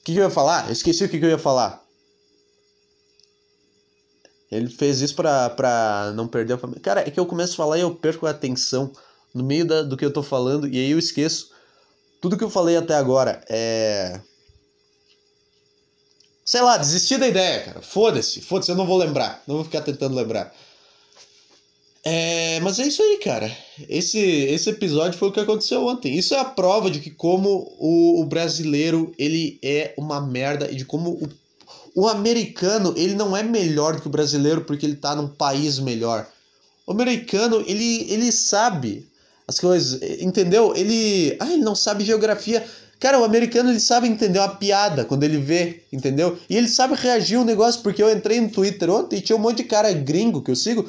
[0.00, 0.70] O que, que eu ia falar?
[0.70, 1.84] Esqueci o que, que eu ia falar.
[4.50, 6.80] Ele fez isso pra, pra não perder a família.
[6.80, 8.90] Cara, é que eu começo a falar e eu perco a atenção
[9.34, 11.50] no meio da, do que eu tô falando e aí eu esqueço
[12.20, 13.42] tudo que eu falei até agora.
[13.48, 14.20] É.
[16.48, 17.82] Sei lá, desistir da ideia, cara.
[17.82, 19.42] Foda-se, foda-se, eu não vou lembrar.
[19.46, 20.50] Não vou ficar tentando lembrar.
[22.02, 23.54] É, mas é isso aí, cara.
[23.86, 26.16] Esse, esse episódio foi o que aconteceu ontem.
[26.16, 30.74] Isso é a prova de que como o, o brasileiro ele é uma merda e
[30.74, 31.28] de como o,
[31.94, 35.78] o americano ele não é melhor do que o brasileiro porque ele tá num país
[35.78, 36.26] melhor.
[36.86, 39.06] O americano ele, ele sabe
[39.46, 40.74] as coisas, entendeu?
[40.74, 42.66] Ele, ah, ele não sabe geografia.
[43.00, 46.36] Cara, o americano ele sabe entender uma piada quando ele vê, entendeu?
[46.50, 49.40] E ele sabe reagir ao negócio, porque eu entrei no Twitter ontem e tinha um
[49.40, 50.84] monte de cara gringo que eu sigo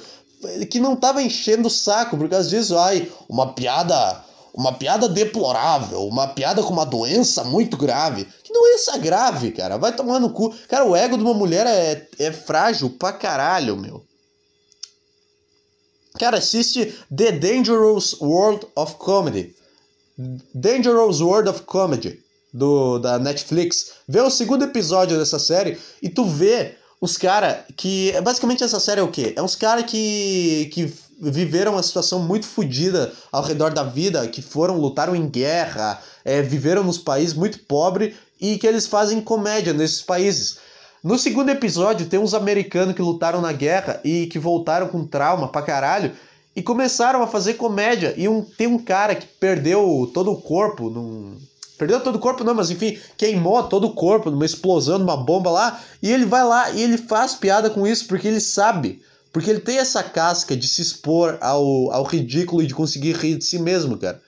[0.69, 2.77] que não tava enchendo o saco por causa disso.
[2.77, 4.25] Ai, uma piada.
[4.51, 8.27] Uma piada deplorável, uma piada com uma doença muito grave.
[8.43, 9.77] Que doença grave, cara?
[9.77, 10.53] Vai tomar no cu.
[10.67, 14.03] Cara, o ego de uma mulher é, é frágil pra caralho, meu.
[16.17, 19.55] Cara, assiste The Dangerous World of Comedy.
[20.53, 22.19] Dangerous World of Comedy
[22.53, 23.91] do da Netflix.
[24.07, 28.13] Vê o segundo episódio dessa série e tu vê os caras que.
[28.21, 29.33] Basicamente, essa série é o quê?
[29.35, 34.41] É uns caras que, que viveram uma situação muito fodida ao redor da vida, que
[34.41, 39.73] foram, lutaram em guerra, é, viveram nos países muito pobres e que eles fazem comédia
[39.73, 40.57] nesses países.
[41.01, 45.47] No segundo episódio, tem uns americanos que lutaram na guerra e que voltaram com trauma
[45.47, 46.11] pra caralho
[46.59, 48.13] e começaram a fazer comédia.
[48.17, 51.37] E um, tem um cara que perdeu todo o corpo num.
[51.77, 55.49] Perdeu todo o corpo, não, mas enfim, queimou todo o corpo numa explosão, numa bomba
[55.49, 55.81] lá.
[56.03, 59.01] E ele vai lá e ele faz piada com isso, porque ele sabe.
[59.31, 63.37] Porque ele tem essa casca de se expor ao, ao ridículo e de conseguir rir
[63.37, 64.21] de si mesmo, cara.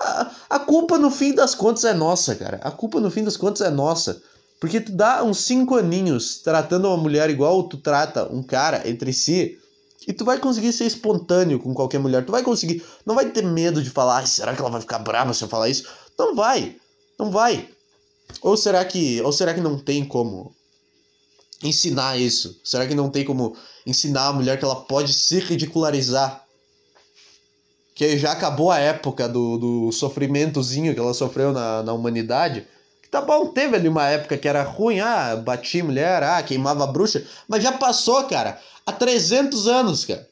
[0.00, 2.60] A, a culpa no fim das contas é nossa, cara.
[2.62, 4.22] A culpa no fim das contas é nossa.
[4.58, 9.12] Porque tu dá uns cinco aninhos tratando uma mulher igual tu trata um cara entre
[9.12, 9.58] si
[10.06, 12.24] e tu vai conseguir ser espontâneo com qualquer mulher.
[12.24, 12.84] Tu vai conseguir.
[13.04, 15.68] Não vai ter medo de falar, será que ela vai ficar brava se eu falar
[15.68, 15.88] isso?
[16.18, 16.76] Não vai.
[17.18, 17.68] Não vai.
[18.42, 19.20] Ou será que.
[19.22, 20.54] Ou será que não tem como
[21.62, 22.60] ensinar isso?
[22.62, 26.44] Será que não tem como ensinar a mulher que ela pode se ridicularizar?
[27.94, 32.66] Que já acabou a época do, do sofrimentozinho que ela sofreu na, na humanidade.
[33.10, 37.24] Tá bom, teve ali uma época que era ruim, ah, bati mulher, ah, queimava bruxa,
[37.48, 40.26] mas já passou, cara há 300 anos, cara.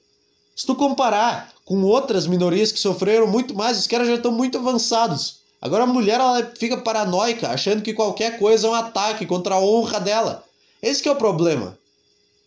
[0.55, 4.57] Se tu comparar com outras minorias que sofreram muito mais, os caras já estão muito
[4.57, 5.41] avançados.
[5.61, 9.61] Agora a mulher ela fica paranoica, achando que qualquer coisa é um ataque contra a
[9.61, 10.43] honra dela.
[10.83, 11.79] Esse é o problema.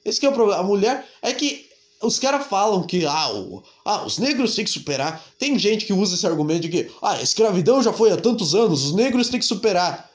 [0.03, 0.61] Esse é o problema.
[0.61, 1.67] A mulher é que
[2.01, 5.23] os caras falam que ah, o, ah, os negros têm que superar.
[5.37, 8.55] Tem gente que usa esse argumento de que ah, a escravidão já foi há tantos
[8.55, 10.08] anos, os negros têm que superar.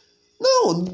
[0.44, 0.84] Não,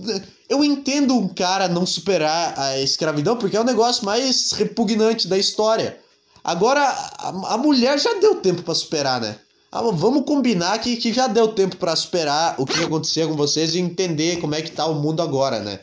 [0.48, 5.36] eu entendo um cara não superar a escravidão porque é o negócio mais repugnante da
[5.36, 5.98] história.
[6.44, 9.36] Agora, a, a mulher já deu tempo para superar, né?
[9.72, 13.74] Ah, vamos combinar que, que já deu tempo para superar o que aconteceu com vocês
[13.74, 15.80] e entender como é que tá o mundo agora, né?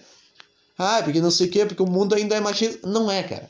[0.78, 2.88] Ah, porque não sei o quê, porque o mundo ainda é machista.
[2.88, 3.50] Não é, cara.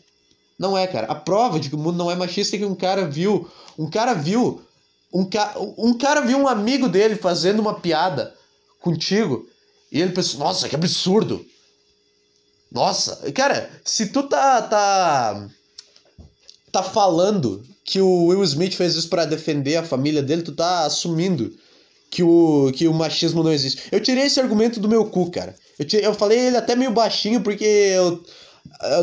[0.58, 1.08] Não é, cara.
[1.08, 3.50] A prova de que o mundo não é machista é que um cara viu.
[3.78, 4.62] Um cara viu.
[5.14, 8.34] Um, ca, um cara viu um amigo dele fazendo uma piada
[8.82, 9.48] contigo
[9.92, 11.46] e ele pensou, nossa, que absurdo.
[12.72, 15.48] Nossa, cara, se tu tá tá
[16.72, 20.86] tá falando que o Will Smith fez isso para defender a família dele, tu tá
[20.86, 21.56] assumindo
[22.10, 23.84] que o, que o machismo não existe.
[23.92, 25.56] Eu tirei esse argumento do meu cu, cara.
[25.80, 28.22] Eu, tirei, eu falei ele até meio baixinho, porque eu,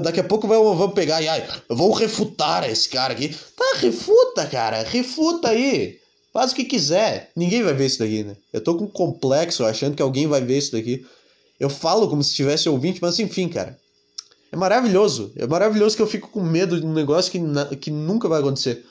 [0.02, 3.34] daqui a pouco vamos, vamos pegar e ai, eu vou refutar esse cara aqui.
[3.56, 4.82] Tá, refuta, cara.
[4.82, 5.98] Refuta aí.
[6.34, 7.30] Faz o que quiser.
[7.36, 8.36] Ninguém vai ver isso daqui, né?
[8.52, 11.06] Eu tô com um complexo achando que alguém vai ver isso daqui.
[11.60, 13.78] Eu falo como se tivesse ouvinte, mas enfim, cara.
[14.50, 15.30] É maravilhoso.
[15.36, 18.84] É maravilhoso que eu fico com medo de um negócio que, que nunca vai acontecer.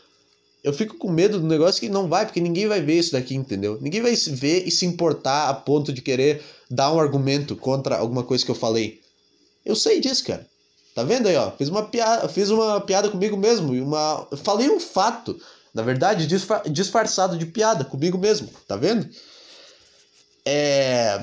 [0.63, 3.35] Eu fico com medo do negócio que não vai, porque ninguém vai ver isso daqui,
[3.35, 3.77] entendeu?
[3.81, 8.23] Ninguém vai ver e se importar a ponto de querer dar um argumento contra alguma
[8.23, 9.01] coisa que eu falei.
[9.65, 10.47] Eu sei disso, cara.
[10.95, 11.51] Tá vendo aí, ó?
[11.51, 13.73] Fiz uma piada, fiz uma piada comigo mesmo.
[13.73, 14.25] Uma...
[14.43, 15.37] Falei um fato.
[15.73, 16.27] Na verdade,
[16.69, 18.49] disfarçado de piada comigo mesmo.
[18.67, 19.09] Tá vendo?
[20.45, 21.21] É.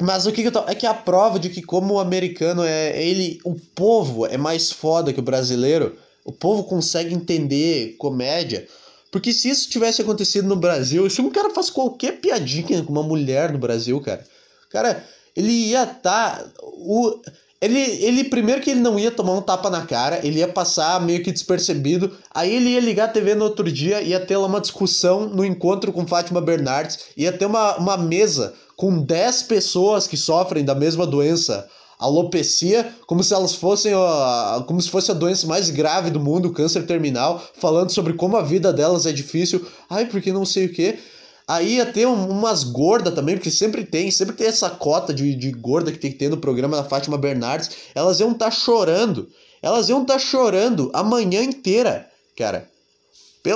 [0.00, 0.60] Mas o que, que eu tô.
[0.68, 3.02] É que a prova de que, como o americano é.
[3.02, 3.40] Ele.
[3.44, 8.66] O povo é mais foda que o brasileiro o povo consegue entender comédia.
[9.10, 13.02] Porque se isso tivesse acontecido no Brasil, se um cara faz qualquer piadinha com uma
[13.02, 14.26] mulher no Brasil, cara,
[14.70, 15.04] cara,
[15.36, 16.42] ele ia estar.
[16.42, 17.20] Tá, o,
[17.60, 21.00] ele, ele, primeiro que ele não ia tomar um tapa na cara, ele ia passar
[21.00, 24.46] meio que despercebido, aí ele ia ligar a TV no outro dia, ia ter lá
[24.46, 30.06] uma discussão no encontro com Fátima Bernardes, ia ter uma, uma mesa com 10 pessoas
[30.06, 35.14] que sofrem da mesma doença alopecia, como se elas fossem, ó, como se fosse a
[35.14, 39.12] doença mais grave do mundo, o câncer terminal, falando sobre como a vida delas é
[39.12, 39.64] difícil.
[39.88, 40.98] Ai, porque não sei o que.
[41.46, 45.50] Aí ia ter umas gordas também, porque sempre tem, sempre tem essa cota de, de
[45.52, 47.70] gorda que tem que ter no programa da Fátima Bernardes.
[47.94, 49.28] Elas iam estar tá chorando.
[49.60, 52.68] Elas iam estar tá chorando a manhã inteira, cara.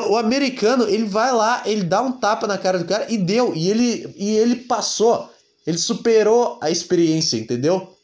[0.06, 3.54] O americano, ele vai lá, ele dá um tapa na cara do cara e deu.
[3.54, 5.30] E ele, e ele passou.
[5.66, 7.94] Ele superou a experiência, entendeu?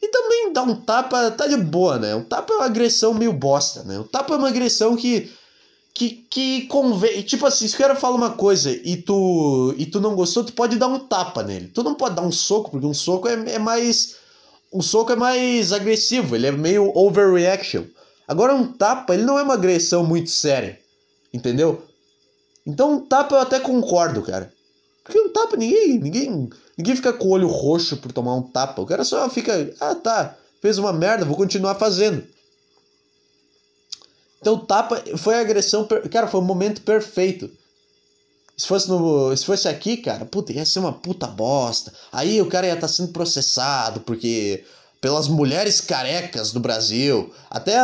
[0.00, 2.14] E também dar um tapa tá de boa, né?
[2.14, 3.98] Um tapa é uma agressão meio bosta, né?
[3.98, 5.30] Um tapa é uma agressão que.
[5.94, 7.22] Que, que convém.
[7.22, 10.52] Tipo assim, se o cara fala uma coisa e tu, e tu não gostou, tu
[10.52, 11.68] pode dar um tapa nele.
[11.68, 14.16] Tu não pode dar um soco, porque um soco é, é mais.
[14.72, 17.84] Um soco é mais agressivo, ele é meio overreaction.
[18.26, 20.80] Agora, um tapa, ele não é uma agressão muito séria.
[21.32, 21.82] Entendeu?
[22.66, 24.52] Então, um tapa eu até concordo, cara.
[25.04, 28.80] Porque um tapa, ninguém, ninguém, ninguém fica com o olho roxo por tomar um tapa.
[28.80, 32.24] O cara só fica, ah tá, fez uma merda, vou continuar fazendo.
[34.44, 37.50] Então o tapa foi a agressão, cara, foi o momento perfeito.
[38.54, 41.90] Se fosse, no, se fosse aqui, cara, puta, ia ser uma puta bosta.
[42.12, 44.62] Aí o cara ia estar tá sendo processado porque
[45.00, 47.32] pelas mulheres carecas do Brasil.
[47.50, 47.74] Até,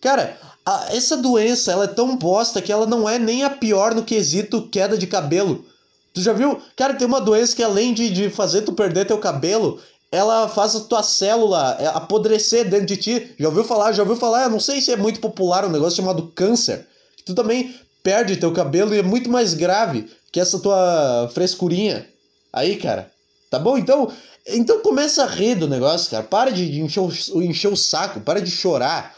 [0.00, 0.36] cara,
[0.66, 4.02] a, essa doença, ela é tão bosta que ela não é nem a pior no
[4.02, 5.64] quesito queda de cabelo.
[6.12, 6.60] Tu já viu?
[6.74, 9.80] Cara, tem uma doença que além de, de fazer tu perder teu cabelo,
[10.12, 13.34] ela faz a tua célula é, apodrecer dentro de ti.
[13.38, 13.92] Já ouviu falar?
[13.92, 14.44] Já ouviu falar?
[14.44, 16.86] Eu não sei se é muito popular um negócio chamado câncer.
[17.24, 22.06] Tu também perde teu cabelo e é muito mais grave que essa tua frescurinha.
[22.52, 23.10] Aí, cara.
[23.50, 23.78] Tá bom?
[23.78, 24.12] Então,
[24.46, 26.22] então começa a rir do negócio, cara.
[26.22, 29.16] Para de encher o, encher o saco, para de chorar.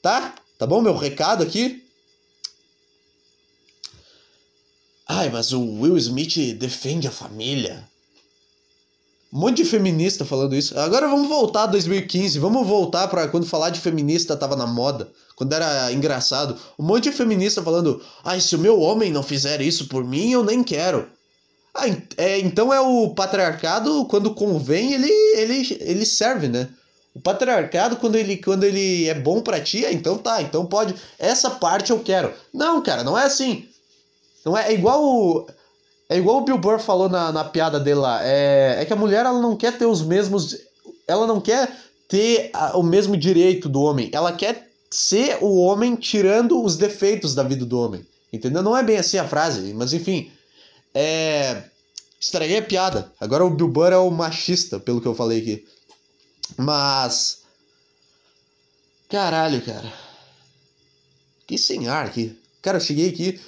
[0.00, 0.32] Tá?
[0.56, 1.84] Tá bom meu recado aqui?
[5.08, 7.88] Ai, mas o Will Smith defende a família.
[9.30, 10.78] Um monte de feminista falando isso.
[10.78, 12.38] Agora vamos voltar a 2015.
[12.38, 15.08] Vamos voltar para quando falar de feminista tava na moda.
[15.36, 16.56] Quando era engraçado.
[16.78, 20.32] Um monte de feminista falando: Ai, se o meu homem não fizer isso por mim,
[20.32, 21.06] eu nem quero.
[21.74, 21.86] Ah,
[22.16, 26.68] é, então é o patriarcado, quando convém, ele, ele, ele serve, né?
[27.14, 30.94] O patriarcado, quando ele, quando ele é bom para ti, é, então tá, então pode.
[31.18, 32.32] Essa parte eu quero.
[32.52, 33.68] Não, cara, não é assim.
[34.44, 35.46] Não é, é igual
[36.08, 38.20] é igual o Bill Burr falou na, na piada dele lá.
[38.22, 40.56] É, é que a mulher ela não quer ter os mesmos.
[41.06, 41.70] Ela não quer
[42.08, 44.08] ter a, o mesmo direito do homem.
[44.12, 48.06] Ela quer ser o homem tirando os defeitos da vida do homem.
[48.32, 48.62] Entendeu?
[48.62, 50.32] Não é bem assim a frase, mas enfim.
[50.94, 51.64] É.
[52.18, 53.12] Estraguei a piada.
[53.20, 55.66] Agora o Bill Burr é o machista, pelo que eu falei aqui.
[56.56, 57.42] Mas.
[59.10, 59.92] Caralho, cara.
[61.46, 62.38] Que sem ar aqui.
[62.62, 63.38] Cara, eu cheguei aqui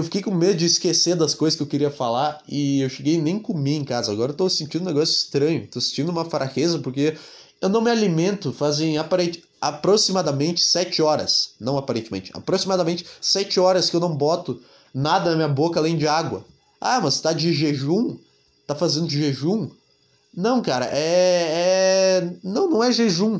[0.00, 3.20] eu fiquei com medo de esquecer das coisas que eu queria falar e eu cheguei
[3.20, 4.10] nem comi em casa.
[4.10, 7.16] Agora eu tô sentindo um negócio estranho, tô sentindo uma fraqueza porque
[7.60, 11.50] eu não me alimento fazem aparente, aproximadamente 7 horas.
[11.60, 14.62] Não aparentemente, aproximadamente 7 horas que eu não boto
[14.94, 16.44] nada na minha boca além de água.
[16.80, 18.16] Ah, mas tá de jejum?
[18.66, 19.70] Tá fazendo de jejum?
[20.34, 22.22] Não, cara, é.
[22.22, 22.32] é...
[22.42, 23.38] Não, não é jejum.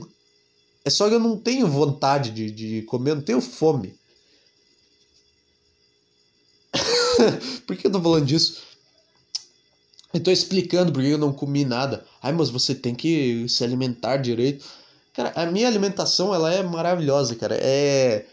[0.85, 3.99] É só que eu não tenho vontade de, de comer, eu não tenho fome.
[7.67, 8.71] por que eu tô falando disso?
[10.13, 12.05] Eu tô explicando por que eu não comi nada.
[12.23, 14.65] Ai, mas você tem que se alimentar direito.
[15.15, 17.57] Cara, a minha alimentação, ela é maravilhosa, cara.
[17.61, 18.27] É...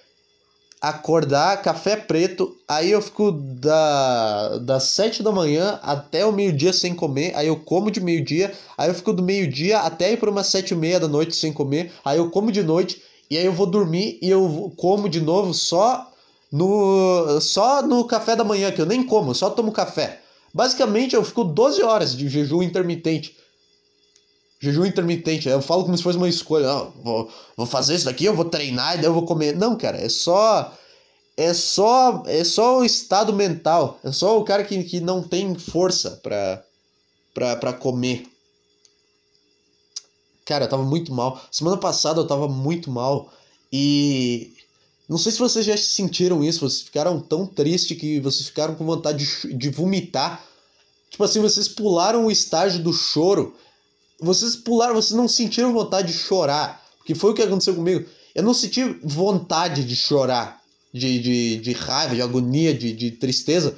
[0.81, 6.95] acordar, café preto, aí eu fico da, das 7 da manhã até o meio-dia sem
[6.95, 10.47] comer, aí eu como de meio-dia, aí eu fico do meio-dia até ir para umas
[10.47, 13.53] 7 e meia da noite sem comer, aí eu como de noite, e aí eu
[13.53, 16.11] vou dormir e eu como de novo só
[16.51, 20.21] no, só no café da manhã, que eu nem como, só tomo café.
[20.53, 23.35] Basicamente eu fico 12 horas de jejum intermitente.
[24.59, 26.65] Jejum intermitente, eu falo como se fosse uma escolha.
[26.65, 29.55] Não, vou, vou fazer isso daqui, eu vou treinar e daí eu vou comer.
[29.55, 30.73] Não, cara, é só.
[31.35, 32.23] É só.
[32.25, 33.99] É só o estado mental.
[34.03, 36.63] É só o cara que, que não tem força pra,
[37.35, 38.25] pra, pra comer.
[40.43, 41.39] Cara, eu tava muito mal.
[41.51, 43.31] Semana passada eu tava muito mal.
[43.71, 44.56] E.
[45.07, 48.85] Não sei se vocês já sentiram isso, vocês ficaram tão tristes que vocês ficaram com
[48.85, 50.43] vontade de, de vomitar.
[51.09, 53.55] Tipo assim, vocês pularam o estágio do choro
[54.19, 56.83] vocês pularam, vocês não sentiram vontade de chorar.
[57.05, 58.05] Que foi o que aconteceu comigo.
[58.35, 60.61] Eu não senti vontade de chorar,
[60.93, 63.75] de, de, de raiva, de agonia, de, de tristeza.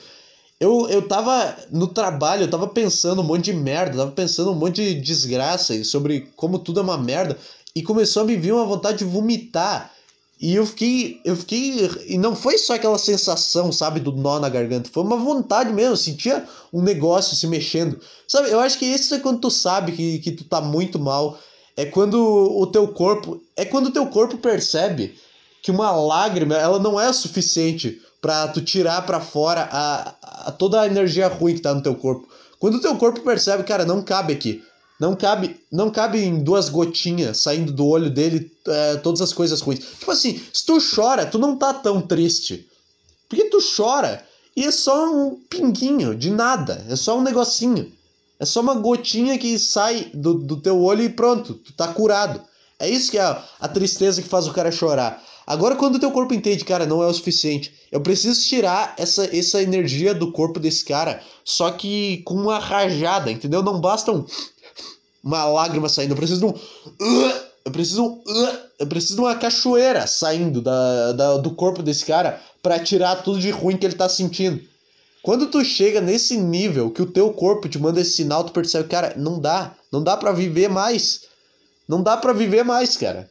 [0.59, 4.55] Eu, eu tava no trabalho, eu tava pensando um monte de merda, tava pensando um
[4.55, 7.37] monte de desgraça sobre como tudo é uma merda.
[7.75, 9.93] E começou a me vir uma vontade de vomitar.
[10.41, 14.47] E eu fiquei, eu fiquei, e não foi só aquela sensação, sabe, do nó na
[14.47, 17.99] garganta, foi uma vontade mesmo, eu sentia um negócio se mexendo.
[18.25, 21.37] Sabe, eu acho que isso é quando tu sabe que, que tu tá muito mal,
[21.75, 25.13] é quando o teu corpo, é quando o teu corpo percebe
[25.61, 30.15] que uma lágrima, ela não é suficiente para tu tirar para fora a,
[30.47, 32.27] a, toda a energia ruim que tá no teu corpo.
[32.59, 34.63] Quando o teu corpo percebe, cara, não cabe aqui.
[34.99, 39.61] Não cabe, não cabe em duas gotinhas saindo do olho dele é, todas as coisas
[39.61, 39.79] ruins.
[39.79, 42.67] Tipo assim, se tu chora, tu não tá tão triste.
[43.29, 46.85] Porque tu chora e é só um pinguinho de nada.
[46.89, 47.89] É só um negocinho.
[48.37, 52.41] É só uma gotinha que sai do, do teu olho e pronto, tu tá curado.
[52.77, 55.23] É isso que é a, a tristeza que faz o cara chorar.
[55.45, 59.35] Agora, quando o teu corpo entende, cara, não é o suficiente, eu preciso tirar essa,
[59.35, 63.63] essa energia do corpo desse cara, só que com uma rajada, entendeu?
[63.63, 64.25] Não basta um
[65.23, 66.11] uma lágrima saindo.
[66.11, 66.53] Eu preciso de um.
[67.65, 68.21] Eu preciso.
[68.77, 73.39] Eu preciso de uma cachoeira saindo da, da, do corpo desse cara para tirar tudo
[73.39, 74.61] de ruim que ele tá sentindo.
[75.21, 78.87] Quando tu chega nesse nível que o teu corpo te manda esse sinal, tu percebe,
[78.87, 79.75] cara, não dá.
[79.91, 81.23] Não dá para viver mais.
[81.87, 83.29] Não dá para viver mais, cara.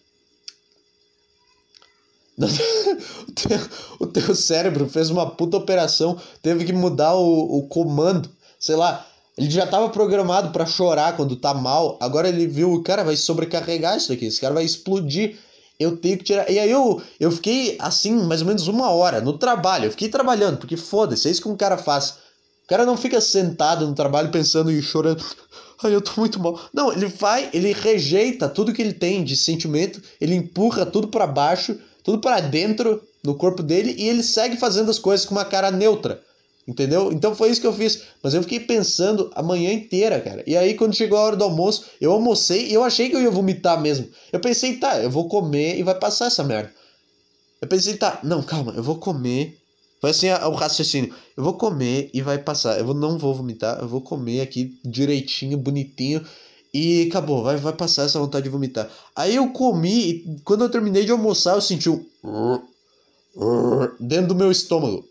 [2.38, 3.59] o, teu,
[4.01, 8.31] o teu cérebro fez uma puta operação, teve que mudar o, o comando.
[8.61, 9.07] Sei lá,
[9.38, 11.96] ele já estava programado para chorar quando tá mal.
[12.01, 15.37] Agora ele viu, o cara vai sobrecarregar isso aqui, esse cara vai explodir.
[15.79, 16.51] Eu tenho que tirar.
[16.51, 19.85] E aí eu, eu fiquei assim, mais ou menos uma hora no trabalho.
[19.85, 22.16] Eu fiquei trabalhando, porque foda-se, é isso que um cara faz.
[22.64, 25.24] O cara não fica sentado no trabalho pensando e chorando.
[25.85, 26.61] Ai, eu tô muito mal.
[26.74, 31.29] Não, ele vai, ele rejeita tudo que ele tem de sentimento, ele empurra tudo para
[31.29, 35.44] baixo, tudo para dentro no corpo dele e ele segue fazendo as coisas com uma
[35.44, 36.20] cara neutra.
[36.69, 37.11] Entendeu?
[37.11, 38.03] Então foi isso que eu fiz.
[38.23, 40.45] Mas eu fiquei pensando a manhã inteira, cara.
[40.47, 43.23] E aí, quando chegou a hora do almoço, eu almocei e eu achei que eu
[43.23, 44.07] ia vomitar mesmo.
[44.31, 46.71] Eu pensei, tá, eu vou comer e vai passar essa merda.
[47.63, 49.57] Eu pensei, tá, não, calma, eu vou comer.
[49.99, 51.13] Foi assim o raciocínio.
[51.35, 52.79] Eu vou comer e vai passar.
[52.79, 56.23] Eu não vou vomitar, eu vou comer aqui direitinho, bonitinho.
[56.73, 58.91] E acabou, vai, vai passar essa vontade de vomitar.
[59.17, 62.05] Aí eu comi e quando eu terminei de almoçar, eu senti um.
[63.99, 65.03] Dentro do meu estômago.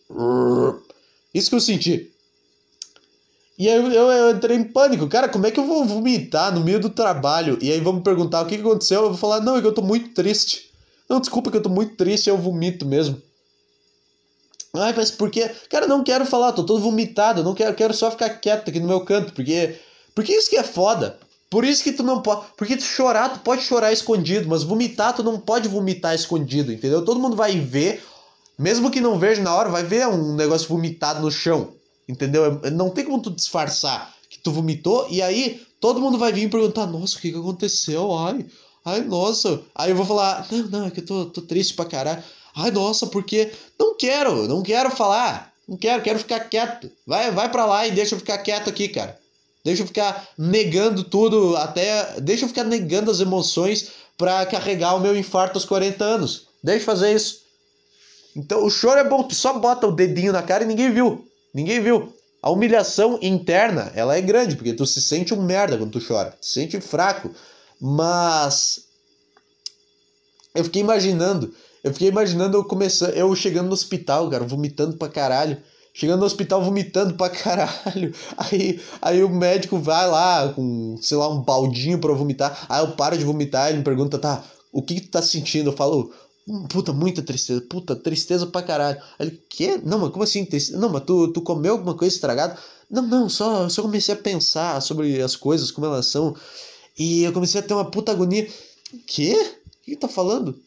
[1.37, 2.11] Isso que eu senti.
[3.57, 5.07] E aí eu, eu, entrei em pânico.
[5.07, 7.57] Cara, como é que eu vou vomitar no meio do trabalho?
[7.61, 9.01] E aí vão me perguntar o que, que aconteceu.
[9.01, 10.71] Eu vou falar, não, é que eu tô muito triste.
[11.09, 13.21] Não, desculpa que eu tô muito triste, eu vomito mesmo.
[14.75, 15.49] Ai, mas por quê?
[15.69, 17.43] Cara, não quero falar, tô todo vomitado.
[17.43, 19.33] Não quero, quero só ficar quieto aqui no meu canto.
[19.33, 19.75] Porque.
[20.13, 21.17] Porque isso que é foda.
[21.49, 22.45] Por isso que tu não pode.
[22.57, 27.03] Porque tu chorar, tu pode chorar escondido, mas vomitar, tu não pode vomitar escondido, entendeu?
[27.03, 28.03] Todo mundo vai ver
[28.57, 31.73] mesmo que não veja na hora, vai ver um negócio vomitado no chão.
[32.07, 32.59] Entendeu?
[32.71, 36.85] Não tem como tu disfarçar que tu vomitou e aí todo mundo vai vir perguntar:
[36.87, 38.17] Nossa, o que, que aconteceu?
[38.17, 38.45] Ai,
[38.85, 39.61] ai, nossa.
[39.75, 42.23] Aí eu vou falar: Não, não, é que eu tô, tô triste pra caralho.
[42.55, 45.53] Ai, nossa, porque não quero, não quero falar.
[45.67, 46.89] Não quero, quero ficar quieto.
[47.05, 49.19] Vai, vai pra lá e deixa eu ficar quieto aqui, cara.
[49.63, 52.19] Deixa eu ficar negando tudo até.
[52.21, 56.47] Deixa eu ficar negando as emoções para carregar o meu infarto aos 40 anos.
[56.63, 57.41] Deixa eu fazer isso.
[58.37, 61.25] Então o choro é bom, tu só bota o dedinho na cara e ninguém viu.
[61.51, 62.13] Ninguém viu.
[62.39, 66.37] A humilhação interna, ela é grande, porque tu se sente um merda quando tu chora.
[66.39, 67.31] Tu se sente fraco.
[67.81, 68.85] Mas
[70.53, 71.51] eu fiquei imaginando,
[71.83, 75.57] eu fiquei imaginando eu começando, eu chegando no hospital, cara, vomitando pra caralho.
[75.91, 78.13] Chegando no hospital vomitando pra caralho.
[78.37, 82.67] Aí, aí o médico vai lá com, sei lá, um baldinho pra vomitar.
[82.69, 85.71] Aí eu paro de vomitar, ele me pergunta, tá, o que, que tu tá sentindo?
[85.71, 86.13] Eu falo,
[86.69, 87.61] Puta, muita tristeza.
[87.61, 89.01] Puta, tristeza pra caralho.
[89.19, 89.79] Aí ele, quê?
[89.83, 90.79] Não, mas como assim tristeza?
[90.79, 92.57] Não, mas tu, tu comeu alguma coisa estragada?
[92.89, 96.35] Não, não, só, só comecei a pensar sobre as coisas, como elas são.
[96.97, 98.49] E eu comecei a ter uma puta agonia.
[99.05, 99.35] Quê?
[99.65, 100.57] O que tá falando?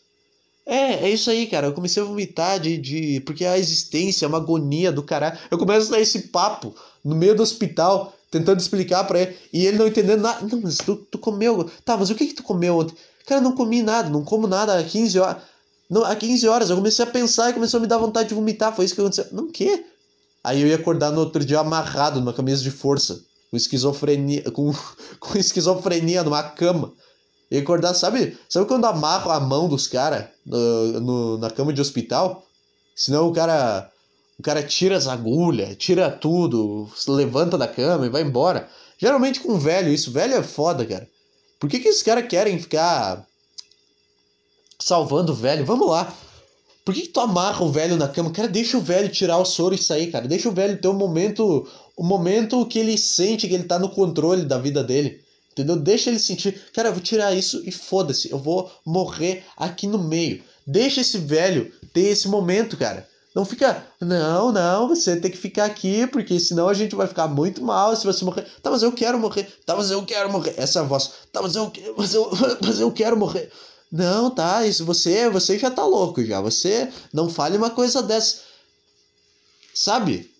[0.66, 1.68] É, é isso aí, cara.
[1.68, 3.20] Eu comecei a vomitar de, de.
[3.20, 5.38] Porque a existência é uma agonia do caralho.
[5.50, 9.36] Eu começo a dar esse papo no meio do hospital, tentando explicar pra ele.
[9.50, 10.46] E ele não entendendo nada.
[10.46, 11.70] Não, mas tu, tu comeu.
[11.86, 12.94] Tá, mas o que que tu comeu ontem?
[13.26, 15.42] Cara, não comi nada, não como nada há 15 horas.
[15.90, 18.34] Não, há 15 horas eu comecei a pensar e começou a me dar vontade de
[18.34, 18.74] vomitar.
[18.74, 19.26] Foi isso que aconteceu.
[19.32, 19.84] Não, o quê?
[20.44, 23.20] Aí eu ia acordar no outro dia amarrado numa camisa de força,
[23.50, 24.72] com esquizofrenia, com,
[25.18, 26.92] com esquizofrenia numa cama.
[27.50, 28.38] E acordar, sabe?
[28.48, 32.46] Sabe quando amarra a mão dos caras na cama de hospital?
[32.94, 33.90] Senão o cara.
[34.38, 38.70] O cara tira as agulhas, tira tudo, se levanta da cama e vai embora.
[38.96, 40.10] Geralmente com velho, isso.
[40.12, 41.06] Velho é foda, cara.
[41.58, 43.26] Por que, que esses caras querem ficar
[44.80, 45.64] salvando o velho?
[45.64, 46.12] Vamos lá.
[46.84, 48.30] Por que, que tu amarra o velho na cama?
[48.30, 50.26] Cara, deixa o velho tirar o soro e sair, cara.
[50.26, 51.68] Deixa o velho ter um momento.
[51.96, 55.20] O um momento que ele sente que ele tá no controle da vida dele.
[55.52, 55.76] Entendeu?
[55.76, 56.60] Deixa ele sentir.
[56.72, 58.30] Cara, eu vou tirar isso e foda-se.
[58.30, 60.42] Eu vou morrer aqui no meio.
[60.66, 63.06] Deixa esse velho ter esse momento, cara.
[63.34, 67.28] Não fica, não, não, você tem que ficar aqui, porque senão a gente vai ficar
[67.28, 68.44] muito mal se você morrer.
[68.60, 69.46] Tá, mas eu quero morrer.
[69.64, 70.54] Tá, mas eu quero morrer.
[70.56, 71.12] Essa voz.
[71.32, 72.28] Tá, mas eu, mas eu,
[72.60, 73.50] mas eu quero morrer.
[73.90, 76.40] Não, tá, isso você, você já tá louco já.
[76.40, 78.40] Você não fale uma coisa dessa.
[79.74, 80.30] Sabe?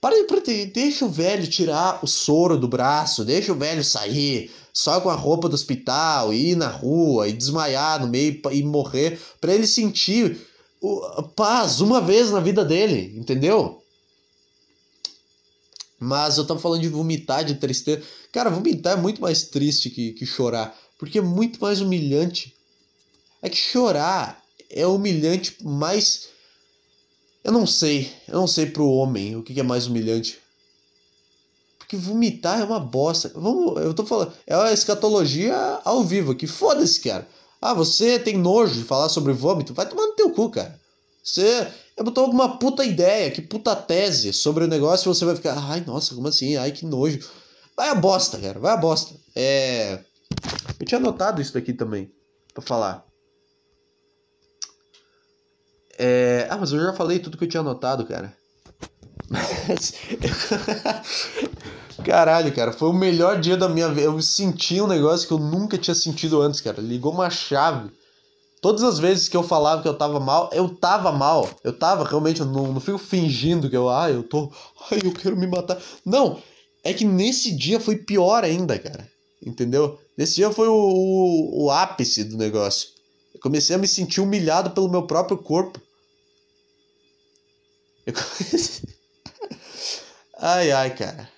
[0.00, 5.00] Para de deixa o velho tirar o soro do braço, deixa o velho sair só
[5.00, 9.54] com a roupa do hospital, ir na rua e desmaiar no meio e morrer, para
[9.54, 10.40] ele sentir
[10.80, 13.82] o, paz uma vez na vida dele, entendeu?
[15.98, 18.02] Mas eu tava falando de vomitar, de tristeza.
[18.32, 22.56] Cara, vomitar é muito mais triste que, que chorar, porque é muito mais humilhante.
[23.42, 26.28] É que chorar é humilhante mais
[27.42, 30.38] eu não sei, eu não sei pro homem o que é mais humilhante.
[31.78, 33.32] Porque vomitar é uma bosta.
[33.34, 36.46] Vamos, eu tô falando, é a escatologia ao vivo aqui.
[36.46, 37.26] Foda-se, cara.
[37.60, 39.74] Ah, você tem nojo de falar sobre vômito?
[39.74, 40.78] Vai tomar no teu cu, cara.
[41.22, 41.66] Você
[42.02, 45.82] botou alguma puta ideia, que puta tese sobre o negócio e você vai ficar, ai,
[45.86, 46.56] nossa, como assim?
[46.56, 47.28] Ai, que nojo.
[47.76, 49.14] Vai a bosta, cara, vai a bosta.
[49.34, 49.98] É.
[50.78, 52.10] Eu tinha anotado isso daqui também,
[52.54, 53.09] pra falar.
[56.02, 56.46] É...
[56.48, 58.34] Ah, mas eu já falei tudo que eu tinha anotado, cara.
[62.02, 64.00] Caralho, cara, foi o melhor dia da minha vida.
[64.00, 66.80] Eu senti um negócio que eu nunca tinha sentido antes, cara.
[66.80, 67.90] Ligou uma chave.
[68.62, 71.46] Todas as vezes que eu falava que eu tava mal, eu tava mal.
[71.62, 74.50] Eu tava realmente, eu não, não fico fingindo que eu, ah, eu tô,
[74.90, 75.78] ai, eu quero me matar.
[76.04, 76.40] Não,
[76.82, 79.06] é que nesse dia foi pior ainda, cara.
[79.44, 79.98] Entendeu?
[80.16, 82.88] Nesse dia foi o, o, o ápice do negócio.
[83.34, 85.78] Eu comecei a me sentir humilhado pelo meu próprio corpo.
[88.06, 88.14] Eu
[90.38, 91.28] ai, ai, cara.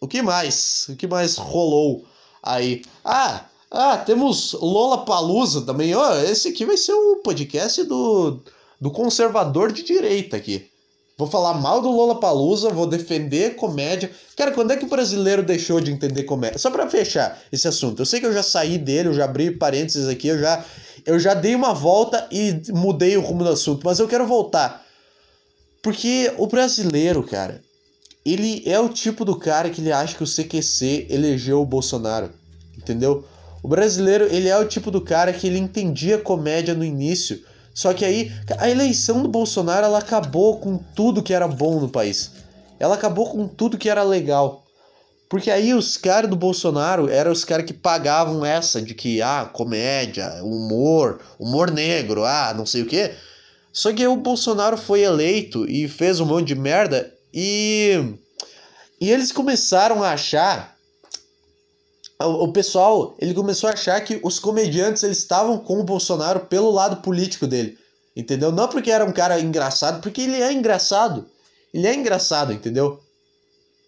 [0.00, 0.86] O que mais?
[0.88, 2.06] O que mais rolou
[2.42, 2.82] aí?
[3.04, 5.94] Ah, ah, temos Lola Palusa também.
[5.94, 8.40] Ó, oh, esse aqui vai ser o podcast do,
[8.80, 10.68] do conservador de direita aqui.
[11.16, 14.10] Vou falar mal do Lola Palusa, vou defender comédia.
[14.34, 16.58] Cara, quando é que o brasileiro deixou de entender comédia?
[16.58, 18.00] Só para fechar esse assunto.
[18.00, 20.64] Eu sei que eu já saí dele, eu já abri parênteses aqui, eu já
[21.04, 24.84] eu já dei uma volta e mudei o rumo do assunto, mas eu quero voltar
[25.82, 27.62] porque o brasileiro, cara,
[28.24, 32.30] ele é o tipo do cara que ele acha que o CQC elegeu o Bolsonaro,
[32.76, 33.24] entendeu?
[33.62, 37.42] O brasileiro, ele é o tipo do cara que ele entendia comédia no início,
[37.74, 41.88] só que aí a eleição do Bolsonaro ela acabou com tudo que era bom no
[41.88, 42.32] país.
[42.78, 44.64] Ela acabou com tudo que era legal.
[45.28, 49.48] Porque aí os caras do Bolsonaro eram os caras que pagavam essa de que, ah,
[49.50, 53.12] comédia, humor, humor negro, ah, não sei o quê.
[53.72, 58.14] Só que o Bolsonaro foi eleito e fez um monte de merda e.
[59.00, 60.76] E eles começaram a achar.
[62.20, 66.40] O, o pessoal, ele começou a achar que os comediantes eles estavam com o Bolsonaro
[66.40, 67.78] pelo lado político dele.
[68.14, 68.52] Entendeu?
[68.52, 71.26] Não porque era um cara engraçado, porque ele é engraçado.
[71.72, 73.00] Ele é engraçado, entendeu?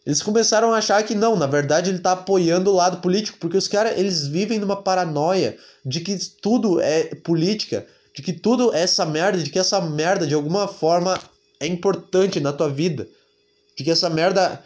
[0.07, 3.57] Eles começaram a achar que não, na verdade ele tá apoiando o lado político, porque
[3.57, 8.82] os caras, eles vivem numa paranoia de que tudo é política de que tudo é
[8.82, 11.18] essa merda, de que essa merda de alguma forma
[11.58, 13.08] é importante na tua vida.
[13.76, 14.62] De que essa merda.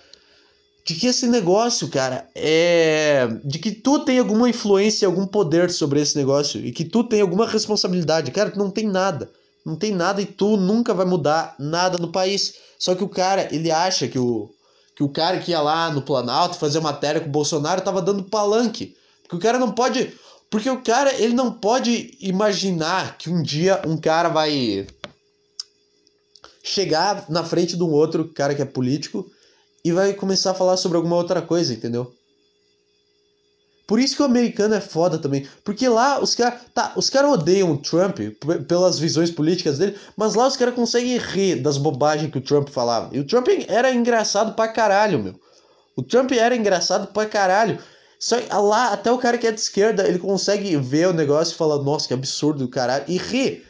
[0.85, 3.29] De que esse negócio, cara, é.
[3.45, 6.65] De que tu tem alguma influência, algum poder sobre esse negócio.
[6.65, 8.31] E que tu tem alguma responsabilidade.
[8.31, 9.31] Cara, tu não tem nada.
[9.65, 12.55] Não tem nada e tu nunca vai mudar nada no país.
[12.79, 14.51] Só que o cara, ele acha que o.
[14.95, 18.25] Que o cara que ia lá no Planalto fazer matéria com o Bolsonaro tava dando
[18.25, 18.97] palanque.
[19.23, 20.11] Porque o cara não pode
[20.51, 24.87] Porque o cara, ele não pode imaginar que um dia um cara vai
[26.63, 29.31] chegar na frente de um outro cara que é político
[29.85, 32.13] e vai começar a falar sobre alguma outra coisa, entendeu?
[33.87, 35.47] Por isso que o americano é foda também.
[35.63, 36.61] Porque lá os caras.
[36.75, 38.19] Tá, os caras odeiam o Trump
[38.67, 42.69] pelas visões políticas dele, mas lá os caras conseguem rir das bobagens que o Trump
[42.69, 43.15] falava.
[43.15, 45.41] E o Trump era engraçado pra caralho, meu.
[45.95, 47.79] O Trump era engraçado pra caralho.
[48.19, 51.57] Só lá, até o cara que é de esquerda, ele consegue ver o negócio e
[51.57, 53.65] falar, nossa, que absurdo do caralho, e rir.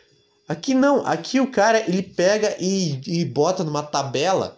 [0.48, 4.56] Aqui não, aqui o cara ele pega e, e bota numa tabela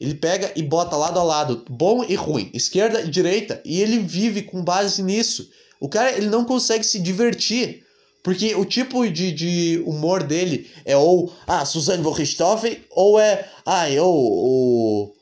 [0.00, 3.98] ele pega e bota lado a lado, bom e ruim, esquerda e direita, e ele
[3.98, 5.48] vive com base nisso.
[5.80, 7.84] O cara ele não consegue se divertir.
[8.22, 13.48] Porque o tipo de, de humor dele é ou ah, Suzane von Richthofen, ou é
[13.64, 15.14] ah, eu, o,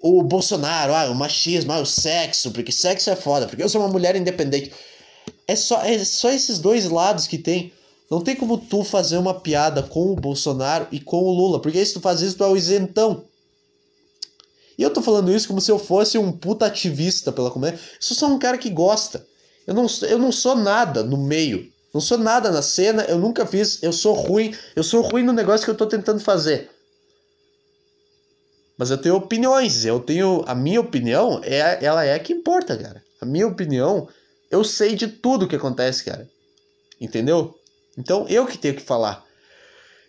[0.00, 3.80] o Bolsonaro, ah, o machismo, ah, o sexo, porque sexo é foda, porque eu sou
[3.80, 4.72] uma mulher independente.
[5.48, 7.72] É só, é só esses dois lados que tem.
[8.10, 11.84] Não tem como tu fazer uma piada com o Bolsonaro e com o Lula, porque
[11.84, 13.24] se tu faz isso, tu é o isentão.
[14.78, 17.78] E eu tô falando isso como se eu fosse um puta ativista pela comédia.
[17.78, 19.26] Eu sou só um cara que gosta.
[19.66, 21.72] Eu não, eu não sou nada no meio.
[21.92, 24.54] Não sou nada na cena, eu nunca fiz, eu sou ruim.
[24.76, 26.70] Eu sou ruim no negócio que eu tô tentando fazer.
[28.78, 30.44] Mas eu tenho opiniões, eu tenho.
[30.46, 33.02] A minha opinião, é, ela é a que importa, cara.
[33.20, 34.08] A minha opinião,
[34.50, 36.28] eu sei de tudo que acontece, cara.
[37.00, 37.58] Entendeu?
[37.96, 39.24] Então eu que tenho que falar.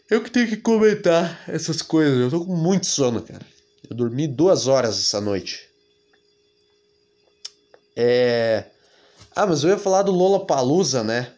[0.09, 2.19] Eu que tenho que comentar essas coisas.
[2.19, 3.45] Eu tô com muito sono, cara.
[3.89, 5.67] Eu dormi duas horas essa noite.
[7.95, 8.65] É.
[9.35, 11.31] Ah, mas eu ia falar do Lola Palusa, né?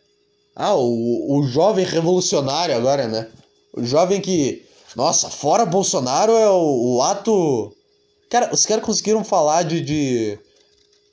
[0.55, 3.27] Ah, o, o jovem revolucionário agora, né?
[3.73, 4.65] O jovem que.
[4.95, 7.73] Nossa, fora Bolsonaro é o, o ato.
[8.29, 10.39] Cara, os caras conseguiram falar de, de,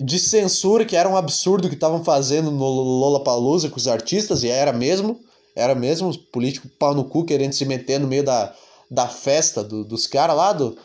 [0.01, 4.43] de censura, que era um absurdo que estavam fazendo no Lola Palusa com os artistas,
[4.43, 5.21] e era mesmo.
[5.55, 8.55] Era mesmo, os políticos pau no cu querendo se meter no meio da,
[8.91, 10.77] da festa do, dos caras lá, do,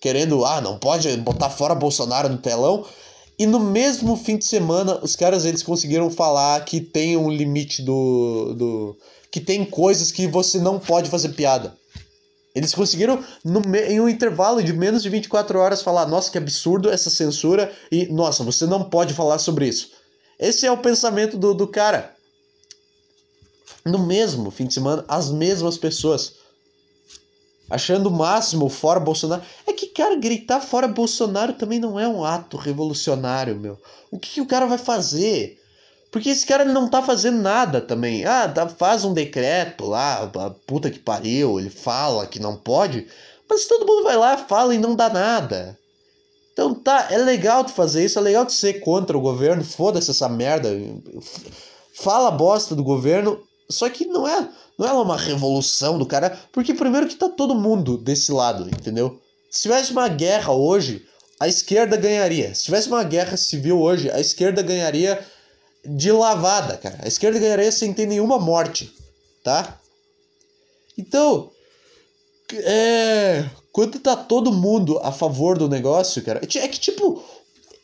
[0.00, 2.84] querendo, ah, não pode botar fora Bolsonaro no telão.
[3.38, 7.82] E no mesmo fim de semana, os caras eles conseguiram falar que tem um limite
[7.82, 8.54] do.
[8.54, 8.96] do
[9.30, 11.74] que tem coisas que você não pode fazer piada.
[12.54, 16.90] Eles conseguiram, no, em um intervalo de menos de 24 horas, falar: nossa, que absurdo
[16.90, 19.90] essa censura, e nossa, você não pode falar sobre isso.
[20.38, 22.14] Esse é o pensamento do, do cara.
[23.84, 26.34] No mesmo fim de semana, as mesmas pessoas
[27.70, 29.42] achando o máximo fora Bolsonaro.
[29.66, 33.80] É que, cara, gritar fora Bolsonaro também não é um ato revolucionário, meu.
[34.10, 35.61] O que, que o cara vai fazer?
[36.12, 38.26] Porque esse cara não tá fazendo nada também.
[38.26, 40.30] Ah, dá, faz um decreto lá,
[40.66, 43.08] puta que pariu, ele fala que não pode.
[43.48, 45.76] Mas todo mundo vai lá, fala e não dá nada.
[46.52, 50.10] Então tá, é legal tu fazer isso, é legal tu ser contra o governo, foda-se
[50.10, 50.68] essa merda.
[51.94, 54.48] Fala bosta do governo, só que não é
[54.78, 59.18] não é uma revolução do cara, porque primeiro que tá todo mundo desse lado, entendeu?
[59.50, 61.06] Se tivesse uma guerra hoje,
[61.40, 62.54] a esquerda ganharia.
[62.54, 65.24] Se tivesse uma guerra civil hoje, a esquerda ganharia
[65.84, 66.98] de lavada, cara.
[67.02, 68.92] A esquerda ganharia sem ter nenhuma morte,
[69.42, 69.78] tá?
[70.96, 71.50] Então,
[72.52, 77.22] é, quando tá todo mundo a favor do negócio, cara, é que tipo,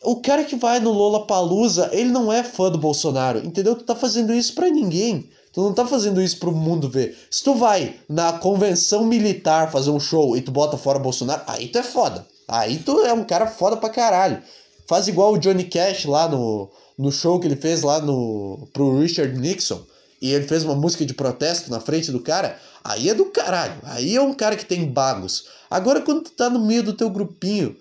[0.03, 3.75] o cara que vai no Lola Palusa, ele não é fã do Bolsonaro, entendeu?
[3.75, 5.29] Tu tá fazendo isso para ninguém.
[5.53, 7.19] Tu não tá fazendo isso pro mundo ver.
[7.31, 11.69] Se tu vai na convenção militar fazer um show e tu bota fora Bolsonaro, aí
[11.69, 12.27] tu é foda.
[12.47, 14.43] Aí tu é um cara foda pra caralho.
[14.89, 18.99] Faz igual o Johnny Cash lá no, no show que ele fez lá no pro
[18.99, 19.83] Richard Nixon.
[20.21, 22.59] E ele fez uma música de protesto na frente do cara.
[22.83, 23.79] Aí é do caralho.
[23.85, 25.45] Aí é um cara que tem bagos.
[25.71, 27.77] Agora quando tu tá no meio do teu grupinho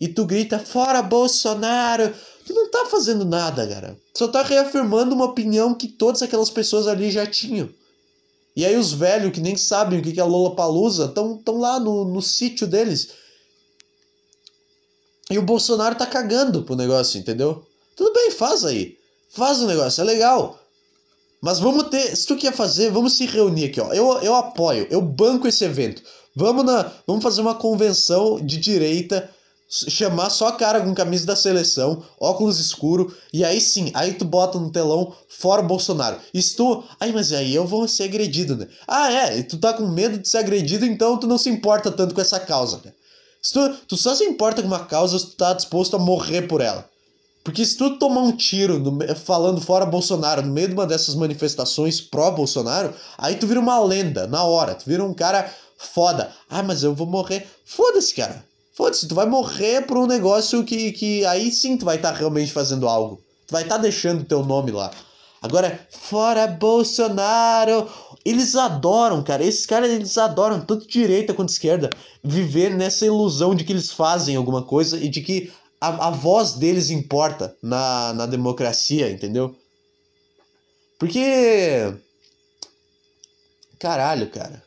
[0.00, 2.14] e tu grita fora Bolsonaro,
[2.46, 3.96] tu não tá fazendo nada, cara.
[4.14, 7.68] Só tá reafirmando uma opinião que todas aquelas pessoas ali já tinham.
[8.54, 11.80] E aí os velhos que nem sabem o que é Lola Palusa estão tão lá
[11.80, 13.21] no, no sítio deles.
[15.32, 17.64] E o Bolsonaro tá cagando pro negócio, entendeu?
[17.96, 18.96] Tudo bem, faz aí.
[19.30, 20.58] Faz o negócio, é legal.
[21.40, 22.14] Mas vamos ter.
[22.14, 23.92] Se tu quer fazer, vamos se reunir aqui, ó.
[23.92, 26.02] Eu, eu apoio, eu banco esse evento.
[26.36, 29.28] Vamos, na, vamos fazer uma convenção de direita
[29.72, 34.58] chamar só cara com camisa da seleção, óculos escuro, e aí sim, aí tu bota
[34.58, 36.18] no telão fora Bolsonaro.
[36.34, 36.84] E se tu.
[37.00, 38.68] Ai, mas aí eu vou ser agredido, né?
[38.86, 42.14] Ah, é, tu tá com medo de ser agredido, então tu não se importa tanto
[42.14, 42.92] com essa causa, né?
[43.42, 46.42] Se tu, tu só se importa com uma causa se tu tá disposto a morrer
[46.42, 46.88] por ela.
[47.42, 51.16] Porque se tu tomar um tiro no, falando fora Bolsonaro no meio de uma dessas
[51.16, 56.30] manifestações pró-Bolsonaro, aí tu vira uma lenda na hora, tu vira um cara foda.
[56.48, 57.44] Ah, mas eu vou morrer.
[57.64, 58.44] Foda-se, cara.
[58.74, 62.18] Foda-se, tu vai morrer por um negócio que, que aí sim tu vai estar tá
[62.18, 63.20] realmente fazendo algo.
[63.48, 64.92] Tu vai estar tá deixando teu nome lá.
[65.42, 67.88] Agora, fora Bolsonaro.
[68.24, 69.44] Eles adoram, cara.
[69.44, 71.90] Esses caras, eles adoram, tanto direita quanto esquerda,
[72.22, 76.52] viver nessa ilusão de que eles fazem alguma coisa e de que a, a voz
[76.52, 79.54] deles importa na, na democracia, entendeu?
[80.98, 81.92] Porque.
[83.78, 84.62] Caralho, cara.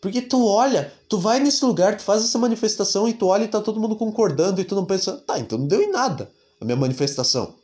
[0.00, 3.48] Porque tu olha, tu vai nesse lugar, tu faz essa manifestação e tu olha e
[3.48, 6.30] tá todo mundo concordando e tu não pensa, tá, então não deu em nada
[6.60, 7.54] a minha manifestação.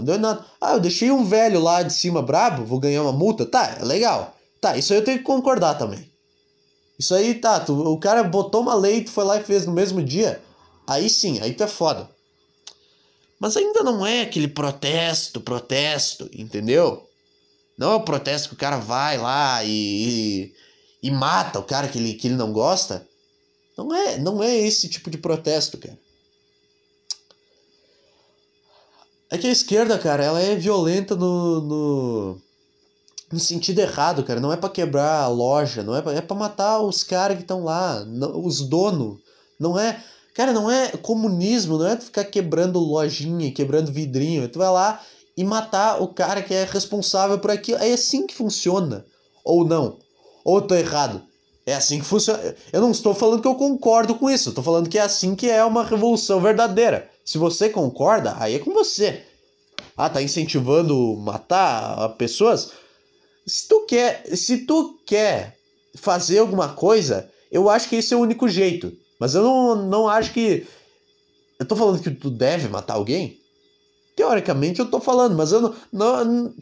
[0.00, 0.44] Não deu nada.
[0.60, 3.44] Ah, eu deixei um velho lá de cima brabo, vou ganhar uma multa.
[3.44, 4.36] Tá, é legal.
[4.60, 6.10] Tá, isso aí eu tenho que concordar também.
[6.98, 9.72] Isso aí, tá, tu, o cara botou uma lei, tu foi lá e fez no
[9.72, 10.42] mesmo dia.
[10.86, 12.08] Aí sim, aí tu é foda.
[13.38, 17.08] Mas ainda não é aquele protesto, protesto, entendeu?
[17.78, 20.54] Não é o protesto que o cara vai lá e, e,
[21.04, 23.06] e mata o cara que ele, que ele não gosta.
[23.78, 25.98] Não é, não é esse tipo de protesto, cara.
[29.30, 32.38] É que a esquerda, cara, ela é violenta no, no,
[33.32, 34.40] no sentido errado, cara.
[34.40, 37.62] Não é para quebrar a loja, não é pra, é matar os caras que estão
[37.62, 39.20] lá, não, os donos.
[39.58, 40.02] Não é,
[40.34, 44.48] cara, não é comunismo, não é ficar quebrando lojinha, quebrando vidrinho.
[44.48, 45.00] Tu vai lá
[45.36, 47.78] e matar o cara que é responsável por aquilo.
[47.78, 49.06] É assim que funciona.
[49.44, 49.98] Ou não?
[50.44, 51.22] Ou eu tô errado?
[51.70, 52.54] É assim que funciona.
[52.72, 54.52] Eu não estou falando que eu concordo com isso.
[54.52, 57.08] Tô falando que é assim que é uma revolução verdadeira.
[57.24, 59.22] Se você concorda, aí é com você.
[59.96, 62.72] Ah, tá incentivando matar pessoas?
[63.46, 65.56] Se tu quer, se tu quer
[65.94, 68.92] fazer alguma coisa, eu acho que esse é o único jeito.
[69.20, 70.66] Mas eu não, não acho que.
[71.56, 73.38] Eu tô falando que tu deve matar alguém?
[74.16, 75.74] Teoricamente eu tô falando, mas eu não.
[75.92, 76.54] não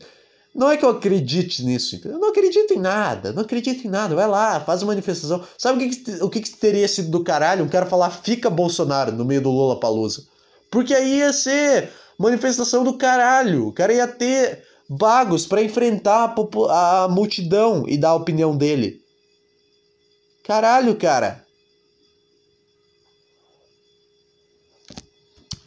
[0.58, 4.16] não é que eu acredite nisso, eu não acredito em nada, não acredito em nada.
[4.16, 5.44] Vai lá, faz uma manifestação.
[5.56, 7.64] Sabe o que, que o que, que, teria sido do caralho?
[7.64, 10.24] Um cara falar fica Bolsonaro no meio do Lula Palusa.
[10.68, 13.68] Porque aí ia ser manifestação do caralho.
[13.68, 16.34] O cara ia ter bagos para enfrentar
[16.68, 19.00] a, a multidão e dar a opinião dele.
[20.42, 21.44] Caralho, cara.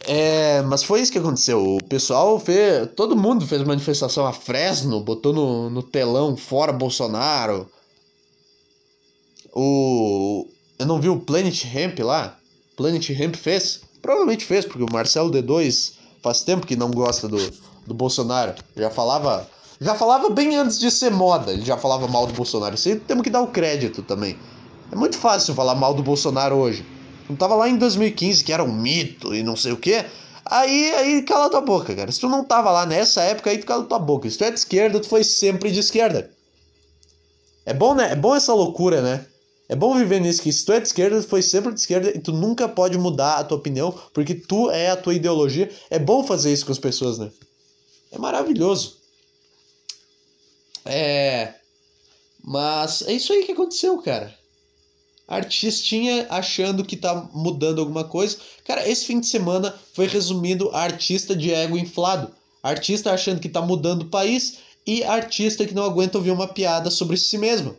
[0.05, 1.75] É, mas foi isso que aconteceu.
[1.75, 2.89] O pessoal fez.
[2.95, 7.69] Todo mundo fez manifestação a Fresno, botou no, no telão fora Bolsonaro.
[9.53, 10.47] O.
[10.79, 12.37] Eu não vi o Planet Ramp lá?
[12.75, 13.81] Planet Ramp fez?
[14.01, 15.93] Provavelmente fez, porque o Marcelo D2
[16.23, 17.37] faz tempo que não gosta do,
[17.85, 18.55] do Bolsonaro.
[18.75, 19.47] Já falava.
[19.79, 22.75] Já falava bem antes de ser moda, ele já falava mal do Bolsonaro.
[22.75, 24.37] Isso aí temos que dar o crédito também.
[24.91, 26.85] É muito fácil falar mal do Bolsonaro hoje.
[27.31, 30.03] Não tava lá em 2015 que era um mito e não sei o que.
[30.45, 32.11] Aí, aí cala tua boca, cara.
[32.11, 34.29] Se tu não tava lá nessa época, aí tu cala tua boca.
[34.29, 36.29] Se tu é de esquerda, tu foi sempre de esquerda.
[37.65, 38.11] É bom, né?
[38.11, 39.25] É bom essa loucura, né?
[39.69, 42.09] É bom viver nisso, que se tu é de esquerda, tu foi sempre de esquerda
[42.09, 45.71] e tu nunca pode mudar a tua opinião, porque tu é a tua ideologia.
[45.89, 47.31] É bom fazer isso com as pessoas, né?
[48.11, 48.97] É maravilhoso.
[50.83, 51.53] É.
[52.43, 54.40] Mas é isso aí que aconteceu, cara
[55.31, 58.37] artistinha achando que tá mudando alguma coisa.
[58.65, 62.29] Cara, esse fim de semana foi resumido artista de ego inflado.
[62.61, 66.91] Artista achando que tá mudando o país e artista que não aguenta ouvir uma piada
[66.91, 67.77] sobre si mesmo.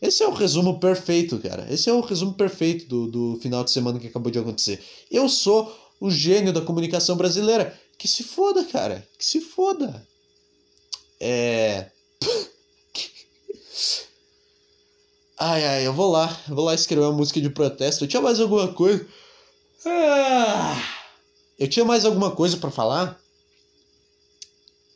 [0.00, 1.66] Esse é o resumo perfeito, cara.
[1.68, 4.80] Esse é o resumo perfeito do, do final de semana que acabou de acontecer.
[5.10, 7.76] Eu sou o gênio da comunicação brasileira.
[7.98, 9.04] Que se foda, cara.
[9.18, 10.06] Que se foda.
[11.18, 11.90] É.
[15.38, 16.40] Ai, ai, eu vou lá.
[16.48, 18.04] Eu vou lá escrever uma música de protesto.
[18.04, 19.06] Eu tinha mais alguma coisa.
[19.84, 20.80] Ah,
[21.58, 23.20] eu tinha mais alguma coisa para falar?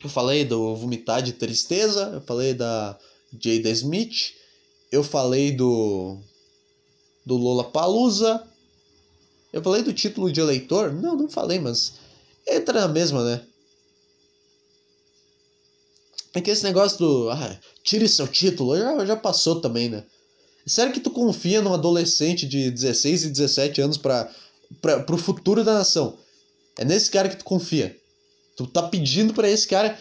[0.03, 2.11] Eu falei do Vomitar de Tristeza.
[2.15, 2.97] Eu falei da
[3.33, 4.35] Jada Smith.
[4.93, 6.19] Eu falei do.
[7.27, 8.47] Do Lola Palusa.
[9.53, 10.93] Eu falei do título de eleitor?
[10.93, 11.95] Não, não falei, mas.
[12.47, 13.45] Entra na mesma, né?
[16.33, 17.31] É que esse negócio do.
[17.31, 20.05] Ah, tire seu título já, já passou também, né?
[20.69, 24.31] Sério que tu confia num adolescente de 16 e 17 anos para
[25.07, 26.17] pro futuro da nação?
[26.79, 27.97] É nesse cara que tu confia.
[28.57, 29.99] Tu tá pedindo para esse cara.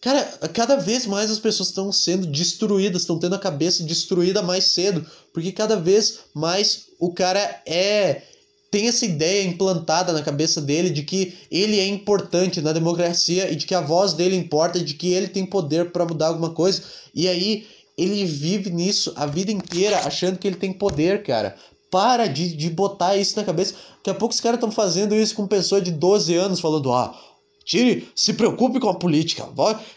[0.00, 4.64] Cara, cada vez mais as pessoas estão sendo destruídas, estão tendo a cabeça destruída mais
[4.64, 8.22] cedo, porque cada vez mais o cara é
[8.70, 13.56] tem essa ideia implantada na cabeça dele de que ele é importante na democracia e
[13.56, 16.82] de que a voz dele importa, de que ele tem poder para mudar alguma coisa.
[17.14, 17.66] E aí
[17.98, 21.56] ele vive nisso a vida inteira achando que ele tem poder, cara.
[21.90, 23.74] Para de, de botar isso na cabeça.
[23.96, 27.18] Daqui a pouco os caras estão fazendo isso com pessoa de 12 anos, falando, ah,
[27.64, 29.48] tire, se preocupe com a política.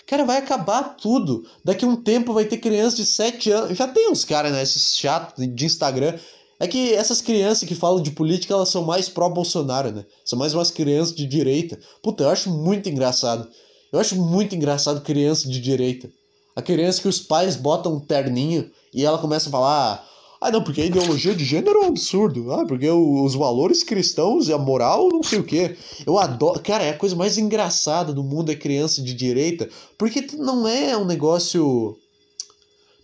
[0.07, 1.45] Cara, vai acabar tudo.
[1.63, 3.77] Daqui a um tempo vai ter criança de 7 anos.
[3.77, 4.63] Já tem uns caras, né?
[4.63, 6.17] Esses chatos de Instagram.
[6.59, 10.05] É que essas crianças que falam de política, elas são mais pró-Bolsonaro, né?
[10.23, 11.79] São mais umas crianças de direita.
[12.03, 13.47] Puta, eu acho muito engraçado.
[13.91, 16.09] Eu acho muito engraçado criança de direita.
[16.55, 20.05] A criança que os pais botam um terninho e ela começa a falar:
[20.43, 22.51] ah, não, porque a ideologia de gênero é um absurdo.
[22.51, 25.77] Ah, porque os valores cristãos e a moral, não sei o quê.
[26.03, 26.59] Eu adoro.
[26.61, 29.69] Cara, é a coisa mais engraçada do mundo é criança de direita.
[29.99, 31.95] Porque não é um negócio.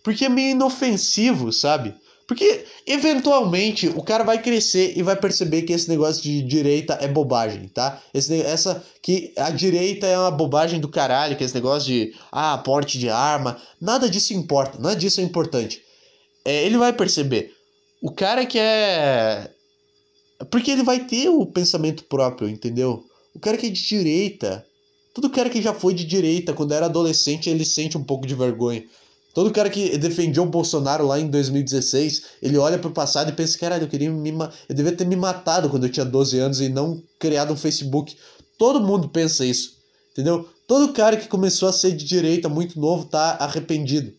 [0.02, 1.94] Porque é meio inofensivo, sabe?
[2.28, 7.08] Porque, eventualmente, o cara vai crescer e vai perceber que esse negócio de direita é
[7.08, 8.02] bobagem, tá?
[8.12, 12.58] Esse, essa, que a direita é uma bobagem do caralho, que esse negócio de, ah,
[12.58, 15.82] porte de arma, nada disso importa, nada disso é importante.
[16.44, 17.54] É, ele vai perceber.
[18.02, 19.50] O cara que é...
[20.50, 23.06] Porque ele vai ter o pensamento próprio, entendeu?
[23.34, 24.66] O cara que é de direita,
[25.14, 28.34] todo cara que já foi de direita quando era adolescente, ele sente um pouco de
[28.34, 28.84] vergonha.
[29.38, 33.56] Todo cara que defendia o Bolsonaro lá em 2016, ele olha pro passado e pensa,
[33.56, 34.30] caralho, eu queria me
[34.68, 38.16] eu devia ter me matado quando eu tinha 12 anos e não criado um Facebook.
[38.58, 39.76] Todo mundo pensa isso,
[40.10, 40.48] entendeu?
[40.66, 44.12] Todo cara que começou a ser de direita muito novo tá arrependido.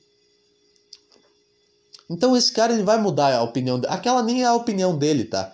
[2.09, 3.81] Então esse cara ele vai mudar a opinião.
[3.89, 5.53] Aquela nem é a opinião dele, tá?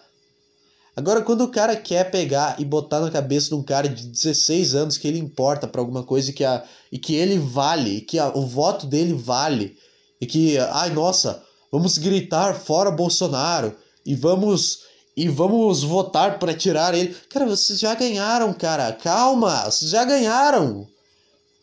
[0.96, 4.76] Agora, quando o cara quer pegar e botar na cabeça de um cara de 16
[4.76, 8.02] anos que ele importa para alguma coisa e que, a, e que ele vale, e
[8.02, 9.78] que a, o voto dele vale,
[10.22, 13.76] e que, ai nossa, vamos gritar fora Bolsonaro
[14.06, 14.86] e vamos
[15.18, 17.16] e vamos votar para tirar ele.
[17.30, 18.91] Cara, vocês já ganharam, cara.
[18.91, 20.86] Calma, vocês já ganharam.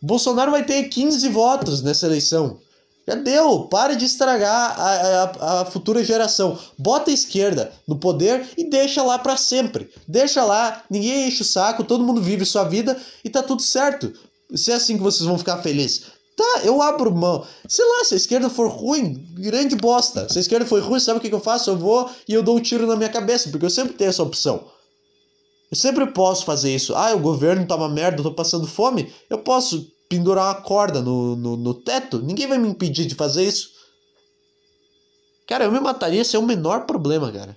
[0.00, 2.58] Bolsonaro vai ter 15 votos nessa eleição.
[3.06, 6.56] Já deu, pare de estragar a, a, a, futura geração.
[6.78, 9.90] Bota a esquerda no poder e deixa lá para sempre.
[10.06, 14.12] Deixa lá, ninguém enche o saco, todo mundo vive sua vida e tá tudo certo.
[14.54, 16.12] Se é assim que vocês vão ficar felizes.
[16.36, 17.44] Tá, eu abro mão.
[17.68, 20.28] Sei lá, se a esquerda for ruim, grande bosta.
[20.28, 21.70] Se a esquerda for ruim, sabe o que, que eu faço?
[21.70, 24.22] Eu vou e eu dou um tiro na minha cabeça, porque eu sempre tenho essa
[24.22, 24.64] opção.
[25.70, 26.94] Eu sempre posso fazer isso.
[26.94, 29.12] Ah, o governo tá uma merda, eu tô passando fome.
[29.28, 32.20] Eu posso pendurar uma corda no, no, no teto.
[32.20, 33.70] Ninguém vai me impedir de fazer isso.
[35.48, 37.56] Cara, eu me mataria sem o menor problema, cara.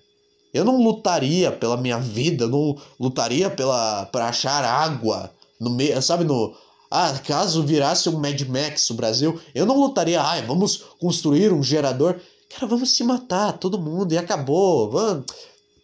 [0.53, 5.29] Eu não lutaria pela minha vida, não lutaria pela para achar água
[5.59, 6.55] no meio, sabe, no
[6.89, 11.61] ah, caso virasse um Mad Max o Brasil, eu não lutaria, ah, vamos construir um
[11.61, 12.21] gerador.
[12.49, 14.89] Cara, vamos se matar, todo mundo, e acabou.
[14.89, 15.25] Vamos.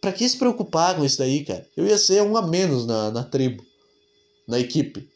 [0.00, 1.66] Pra que se preocupar com isso daí, cara?
[1.76, 3.62] Eu ia ser um a menos na, na tribo,
[4.48, 5.11] na equipe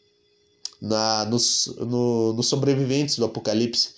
[0.81, 3.89] na, nos, no, nos sobreviventes do apocalipse.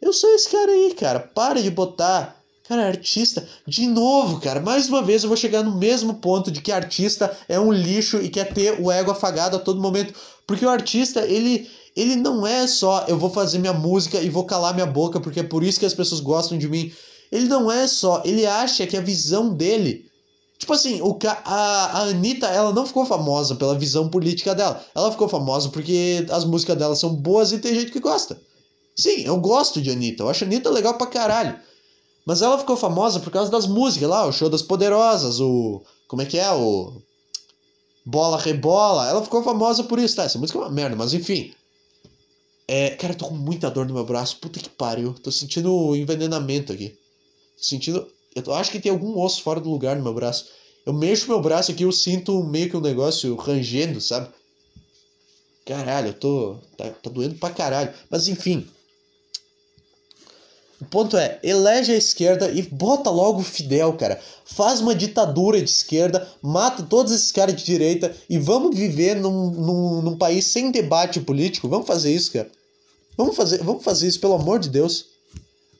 [0.00, 1.20] Eu sou esse cara aí, cara.
[1.20, 2.36] Para de botar.
[2.68, 3.46] Cara, artista.
[3.66, 4.60] De novo, cara.
[4.60, 8.18] Mais uma vez eu vou chegar no mesmo ponto de que artista é um lixo
[8.18, 10.14] e quer ter o ego afagado a todo momento.
[10.46, 11.68] Porque o artista, ele.
[11.96, 15.40] Ele não é só eu vou fazer minha música e vou calar minha boca porque
[15.40, 16.92] é por isso que as pessoas gostam de mim.
[17.32, 18.22] Ele não é só.
[18.24, 20.07] Ele acha que a visão dele
[20.58, 24.84] Tipo assim, o a, a Anitta, ela não ficou famosa pela visão política dela.
[24.94, 28.40] Ela ficou famosa porque as músicas dela são boas e tem gente que gosta.
[28.96, 30.24] Sim, eu gosto de Anitta.
[30.24, 31.58] Eu acho a Anitta legal pra caralho.
[32.26, 35.80] Mas ela ficou famosa por causa das músicas lá, o Show das Poderosas, o.
[36.08, 36.50] Como é que é?
[36.52, 37.00] O.
[38.04, 39.08] Bola Rebola.
[39.08, 40.24] Ela ficou famosa por isso, tá?
[40.24, 41.54] Essa música é uma merda, mas enfim.
[42.66, 44.38] É, cara, eu tô com muita dor no meu braço.
[44.38, 45.14] Puta que pariu.
[45.14, 46.90] Tô sentindo envenenamento aqui.
[47.56, 50.46] Tô sentindo eu acho que tem algum osso fora do lugar no meu braço.
[50.84, 54.28] Eu mexo meu braço aqui, eu sinto meio que um negócio rangendo, sabe?
[55.64, 56.56] Caralho, eu tô.
[56.76, 57.92] Tá, tá doendo pra caralho.
[58.08, 58.66] Mas enfim.
[60.80, 64.20] O ponto é, elege a esquerda e bota logo o Fidel, cara.
[64.44, 69.50] Faz uma ditadura de esquerda, mata todos esses caras de direita e vamos viver num,
[69.50, 71.68] num, num país sem debate político.
[71.68, 72.48] Vamos fazer isso, cara.
[73.16, 75.06] Vamos fazer, vamos fazer isso, pelo amor de Deus.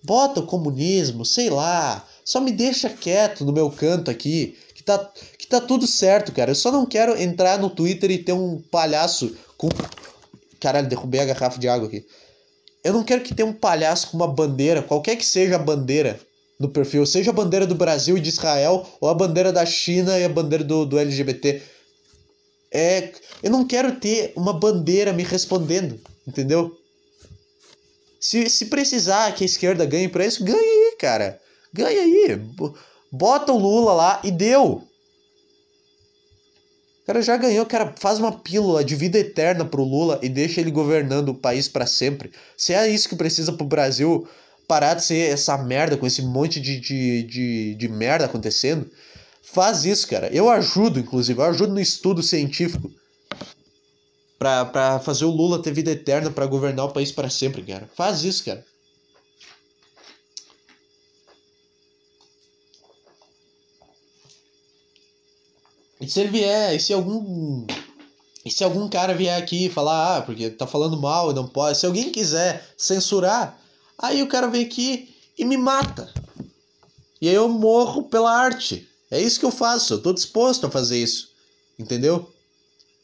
[0.02, 4.98] Bota o comunismo, sei lá, só me deixa quieto no meu canto aqui, que tá,
[5.38, 6.50] que tá tudo certo, cara.
[6.50, 9.70] Eu só não quero entrar no Twitter e ter um palhaço com.
[10.60, 12.04] Caralho, derrubei a garrafa de água aqui.
[12.84, 16.20] Eu não quero que tenha um palhaço com uma bandeira, qualquer que seja a bandeira
[16.60, 20.18] no perfil, seja a bandeira do Brasil e de Israel, ou a bandeira da China
[20.18, 21.62] e a bandeira do, do LGBT.
[22.70, 23.10] É,
[23.42, 26.76] eu não quero ter uma bandeira me respondendo, entendeu?
[28.20, 31.40] Se, se precisar que a esquerda ganhe pra isso, ganhe cara.
[31.72, 32.40] Ganha aí.
[33.10, 34.82] Bota o Lula lá e deu.
[37.02, 40.60] O cara já ganhou, cara, faz uma pílula de vida eterna pro Lula e deixa
[40.60, 42.30] ele governando o país para sempre.
[42.56, 44.28] Se é isso que precisa pro Brasil
[44.66, 48.90] parar de ser essa merda com esse monte de, de, de, de merda acontecendo,
[49.42, 50.28] faz isso, cara.
[50.28, 52.90] Eu ajudo, inclusive, eu ajudo no estudo científico
[54.38, 57.88] pra, pra fazer o Lula ter vida eterna para governar o país para sempre, cara.
[57.96, 58.62] Faz isso, cara.
[66.00, 67.66] E se ele vier, e se algum.
[68.44, 71.46] E se algum cara vier aqui e falar, ah, porque tá falando mal e não
[71.46, 71.78] pode.
[71.78, 73.60] Se alguém quiser censurar,
[73.98, 76.12] aí o cara vem aqui e me mata.
[77.20, 78.88] E aí eu morro pela arte.
[79.10, 81.30] É isso que eu faço, eu tô disposto a fazer isso.
[81.78, 82.30] Entendeu?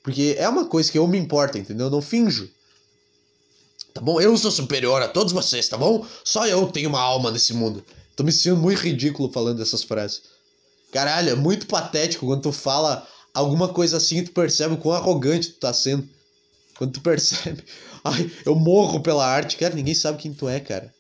[0.03, 1.86] Porque é uma coisa que eu me importa, entendeu?
[1.86, 2.51] Eu não finjo.
[3.92, 4.20] Tá bom?
[4.20, 6.05] Eu sou superior a todos vocês, tá bom?
[6.24, 7.84] Só eu tenho uma alma nesse mundo.
[8.16, 10.22] Tô me sentindo muito ridículo falando essas frases.
[10.95, 15.49] Caralho, é muito patético quando tu fala alguma coisa assim tu percebe o quão arrogante
[15.49, 16.09] tu tá sendo.
[16.78, 17.64] Quando tu percebe.
[18.05, 19.57] Ai, eu morro pela arte.
[19.57, 20.95] Cara, ninguém sabe quem tu é, cara.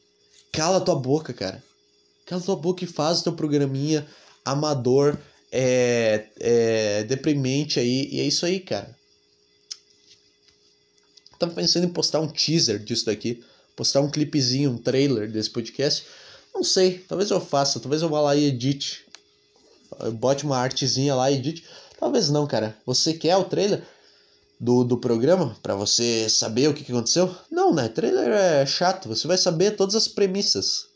[0.50, 1.62] Cala tua boca, cara.
[2.26, 4.04] Cala tua boca e faz teu programinha
[4.44, 5.16] amador,
[5.52, 8.08] é, é, deprimente aí.
[8.10, 8.96] E é isso aí, cara.
[11.38, 13.44] tava pensando em postar um teaser disso daqui.
[13.76, 16.04] Postar um clipezinho, um trailer desse podcast.
[16.52, 19.03] Não sei, talvez eu faça, talvez eu vá lá e edite.
[20.14, 21.64] Bote uma artezinha lá e edite.
[21.98, 22.76] Talvez não, cara.
[22.84, 23.82] Você quer o trailer
[24.58, 27.34] do, do programa para você saber o que, que aconteceu?
[27.50, 27.88] Não, né?
[27.88, 29.08] Trailer é chato.
[29.08, 30.86] Você vai saber todas as premissas.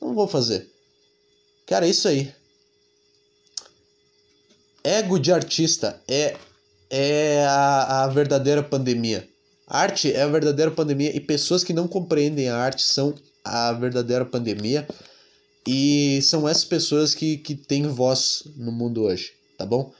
[0.00, 0.70] Não vou fazer.
[1.66, 2.34] Cara, é isso aí.
[4.84, 6.36] Ego de artista é,
[6.90, 9.28] é a, a verdadeira pandemia.
[9.66, 13.14] Arte é a verdadeira pandemia e pessoas que não compreendem a arte são
[13.44, 14.86] a verdadeira pandemia.
[15.66, 19.92] E são essas pessoas que, que têm voz no mundo hoje, tá bom?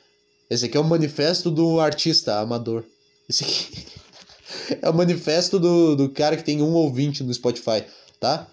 [0.51, 2.85] Esse aqui é o manifesto do artista amador.
[3.29, 3.87] Esse aqui
[4.83, 7.85] é o manifesto do, do cara que tem um ouvinte no Spotify,
[8.19, 8.47] tá?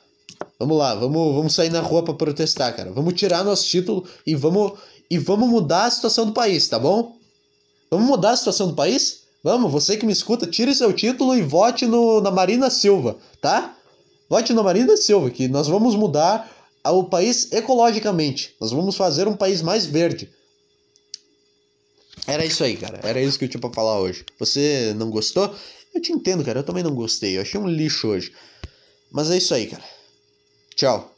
[0.60, 2.92] Vamos lá, vamos, vamos sair na rua para protestar, cara.
[2.92, 4.74] Vamos tirar nosso título e vamos
[5.10, 7.18] e vamos mudar a situação do país, tá bom?
[7.90, 9.24] Vamos mudar a situação do país?
[9.44, 13.76] Vamos, você que me escuta, tire seu título e vote no, na Marina Silva, tá?
[14.30, 18.56] Vote na Marina Silva, que nós vamos mudar o país ecologicamente.
[18.60, 20.30] Nós vamos fazer um país mais verde.
[22.28, 23.00] Era isso aí, cara.
[23.04, 24.26] Era isso que eu tinha pra falar hoje.
[24.38, 25.54] Você não gostou?
[25.94, 26.60] Eu te entendo, cara.
[26.60, 27.38] Eu também não gostei.
[27.38, 28.34] Eu achei um lixo hoje.
[29.12, 29.84] Mas é isso aí, cara.
[30.76, 31.16] Tchau.